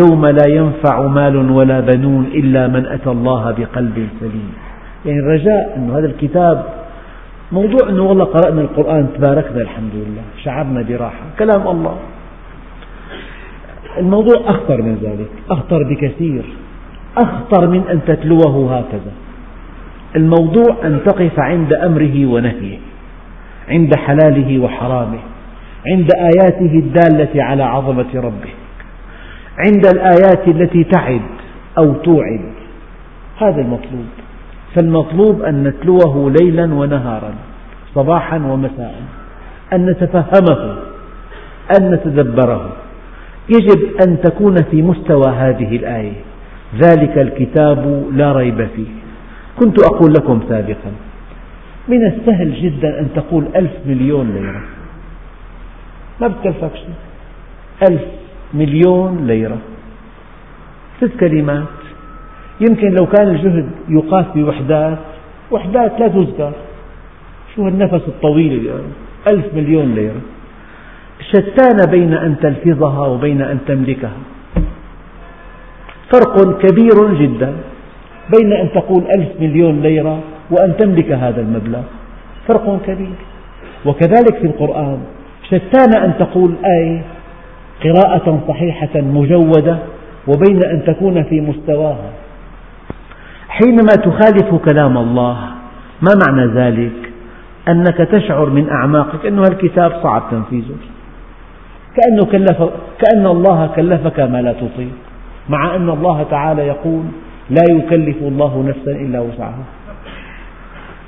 [0.00, 4.52] يوم لا ينفع مال ولا بنون إلا من أتى الله بقلب سليم.
[5.06, 6.64] يعني الرجاء أن هذا الكتاب
[7.52, 11.96] موضوع أنه والله قرأنا القرآن تباركنا الحمد لله شعرنا براحة كلام الله.
[13.98, 16.44] الموضوع أخطر من ذلك أخطر بكثير
[17.18, 19.12] أخطر من أن تتلوه هكذا.
[20.16, 22.78] الموضوع أن تقف عند أمره ونهيه
[23.68, 25.18] عند حلاله وحرامه
[25.86, 28.52] عند آياته الدالة على عظمة ربه
[29.58, 31.20] عند الآيات التي تعد
[31.78, 32.52] أو توعد.
[33.38, 34.21] هذا المطلوب.
[34.74, 37.34] فالمطلوب أن نتلوه ليلا ونهارا
[37.94, 39.02] صباحا ومساء
[39.72, 40.76] أن نتفهمه
[41.78, 42.72] أن نتدبره.
[43.48, 46.12] يجب أن تكون في مستوى هذه الآية.
[46.74, 48.86] ذلك الكتاب لا ريب فيه.
[49.60, 50.92] كنت أقول لكم سابقا
[51.88, 54.62] من السهل جدا أن تقول ألف مليون ليرة.
[56.20, 56.94] ما بتكلفك شيء
[57.90, 58.02] ألف
[58.54, 59.58] مليون ليرة.
[61.00, 61.81] ست كلمات
[62.68, 64.98] يمكن لو كان الجهد يقاس بوحدات
[65.50, 66.52] وحدات لا تذكر.
[67.56, 68.92] شو هالنفس الطويل يعني
[69.32, 70.20] ألف مليون ليرة.
[71.30, 74.16] شتان بين أن تلفظها وبين أن تملكها.
[76.12, 77.52] فرق كبير جدا
[78.38, 81.82] بين أن تقول ألف مليون ليرة وأن تملك هذا المبلغ.
[82.48, 83.16] فرق كبير.
[83.86, 84.98] وكذلك في القرآن.
[85.48, 87.02] شتان أن تقول آية
[87.84, 89.78] قراءة صحيحة مجودة
[90.28, 92.10] وبين أن تكون في مستواها.
[93.52, 95.36] حينما تخالف كلام الله
[96.02, 96.92] ما معنى ذلك؟
[97.68, 100.76] أنك تشعر من أعماقك أن الكتاب صعب تنفيذه.
[101.96, 102.58] كأنه كلف
[102.98, 104.96] كأن الله كلفك ما لا تطيق
[105.48, 107.02] مع أن الله تعالى يقول
[107.50, 109.64] لا يكلف الله نفسا إلا وسعها.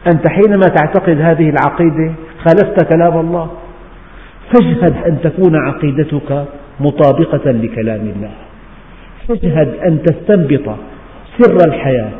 [0.06, 2.12] أنت حينما تعتقد هذه العقيدة
[2.44, 3.50] خالفت كلام الله
[4.52, 6.44] فاجهد أن تكون عقيدتك
[6.80, 8.30] مطابقة لكلام الله.
[9.28, 10.76] فاجهد أن تستنبط
[11.38, 12.10] سر الحياة.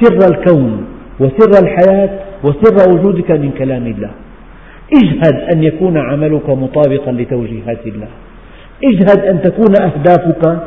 [0.00, 0.84] سر الكون
[1.20, 2.10] وسر الحياة
[2.44, 4.10] وسر وجودك من كلام الله.
[4.94, 8.08] اجهد أن يكون عملك مطابقا لتوجيهات الله.
[8.84, 10.62] اجهد أن تكون أهدافك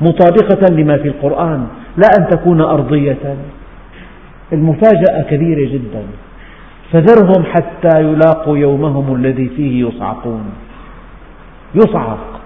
[0.00, 1.66] مطابقة لما في القرآن
[1.96, 3.36] لا أن تكون أرضية.
[4.52, 6.02] المفاجأة كبيرة جدا.
[6.92, 10.44] فذرهم حتى يلاقوا يومهم الذي فيه يصعقون.
[11.74, 12.40] يصعق.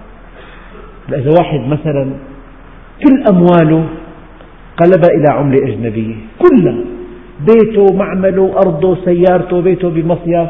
[1.09, 2.11] إذا واحد مثلا
[3.03, 3.83] كل أمواله
[4.77, 6.75] قلبها إلى عملة أجنبية كلها
[7.39, 10.49] بيته معمله أرضه سيارته بيته بمصيف.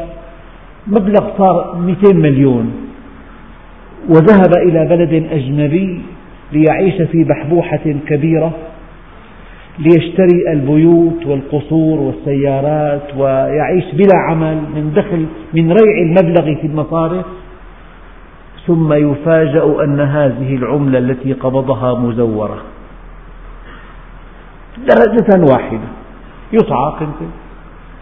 [0.86, 2.72] مبلغ صار 200 مليون.
[4.08, 6.00] وذهب إلى بلد أجنبي
[6.52, 8.52] ليعيش في بحبوحة كبيرة
[9.78, 17.24] ليشتري البيوت والقصور والسيارات ويعيش بلا عمل من دخل من ريع المبلغ في المصارف.
[18.66, 22.62] ثم يفاجأ أن هذه العملة التي قبضها مزورة.
[24.78, 25.88] درجة واحدة.
[26.52, 27.30] يصعق أنت.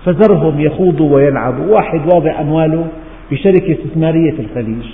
[0.04, 2.86] فذرهم يخوضوا ويلعبوا واحد واضع أمواله
[3.30, 4.86] بشركة استثمارية في الخليج.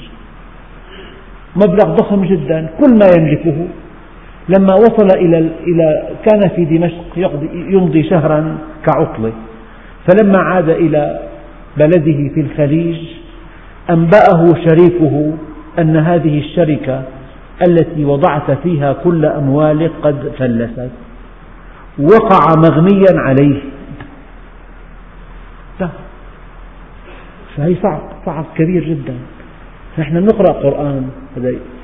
[1.57, 2.68] مبلغ ضخم جدا.
[2.81, 3.68] كل ما يملكه.
[4.49, 9.33] لما وصل إلى إلى كان في دمشق يمضي شهرا كعطلة.
[10.09, 11.20] فلما عاد إلى
[11.76, 12.97] بلده في الخليج
[13.91, 15.33] أنبأه شريكه
[15.79, 17.03] أن هذه الشركة
[17.68, 20.91] التي وضعت فيها كل أموالك قد فلست.
[21.99, 23.61] وقع مغميا عليه.
[25.80, 25.88] لا.
[27.57, 29.14] فهي صعب صعب كبير جدا.
[29.99, 31.09] نحن نقرأ قرآن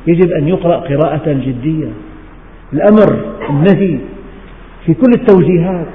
[0.07, 1.89] يجب أن يقرأ قراءة جدية.
[2.73, 3.99] الأمر النهي
[4.87, 5.87] في كل التوجيهات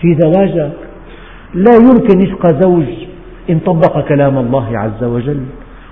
[0.00, 0.72] في زواجك.
[1.54, 2.86] لا يمكن يشقى زوج
[3.50, 5.40] إن طبق كلام الله عز وجل.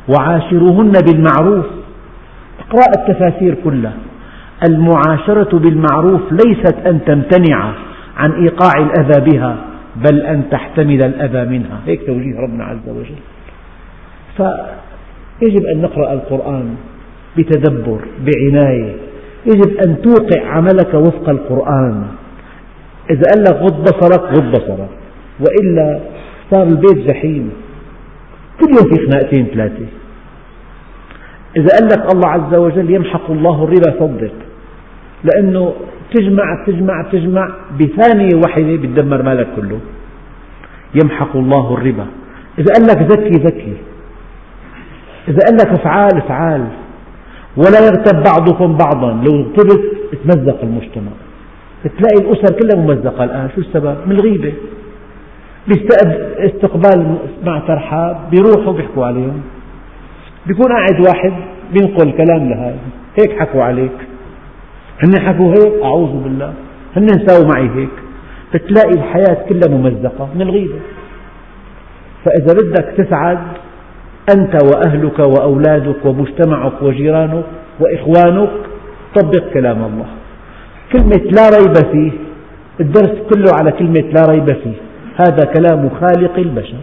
[0.08, 1.66] وعاشروهن بالمعروف.
[2.60, 3.96] اقرأ التفاسير كلها.
[4.64, 7.72] المعاشرة بالمعروف ليست أن تمتنع
[8.16, 9.57] عن إيقاع الأذى بها
[9.96, 11.80] بل أن تحتمل الأذى منها.
[11.86, 13.16] هيك توجيه ربنا عز وجل.
[14.36, 16.74] فيجب أن نقرأ القرآن
[17.38, 18.92] بتدبر بعناية.
[19.46, 22.07] يجب أن توقع عملك وفق القرآن.
[23.11, 24.88] إذا قال لك غض بصرك غض بصرك.
[25.40, 26.00] وإلا
[26.50, 27.50] صار البيت جحيم
[28.61, 29.86] كل يوم في خناقتين ثلاثة.
[31.57, 34.32] إذا قال لك الله عز وجل يمحق الله الربا صدق.
[35.24, 35.72] لأنه
[36.14, 39.78] تجمع تجمع تجمع بثانية واحدة بتدمر مالك كله.
[41.02, 42.07] يمحق الله الربا.
[42.59, 43.76] إذا قال لك زكي زكي
[45.28, 46.66] إذا قال لك افعال افعال.
[47.57, 49.12] ولا يغتب بعضكم بعضا.
[49.12, 49.82] لو اغتبت
[50.24, 51.12] تمزق المجتمع.
[51.98, 53.48] تلاقي الأسر كلها ممزقة الآن.
[53.54, 54.52] شو السبب؟ من الغيبة.
[55.68, 59.40] باستقبال مع ترحاب بيروحوا بيحكوا عليهم.
[60.47, 61.32] بيكون قاعد واحد
[61.72, 62.78] بينقل كلام لهذا.
[63.18, 63.99] هيك حكوا عليك.
[65.05, 66.53] هن حكوا هيك أعوذ بالله.
[66.97, 67.90] هن ساووا معي هيك.
[68.55, 70.78] بتلاقي الحياة كلها ممزقة من الغيبة.
[72.24, 73.38] فإذا بدك تسعد
[74.36, 77.44] أنت وأهلك وأولادك ومجتمعك وجيرانك
[77.80, 78.51] وإخوانك
[79.16, 80.07] طبق كلام الله.
[80.92, 82.11] كلمة لا ريب فيه
[82.80, 84.74] الدرس كله على كلمة لا ريب فيه.
[85.16, 86.76] هذا كلام خالق البشر.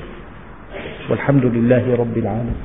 [1.10, 2.56] والحمد لله رب العالمين.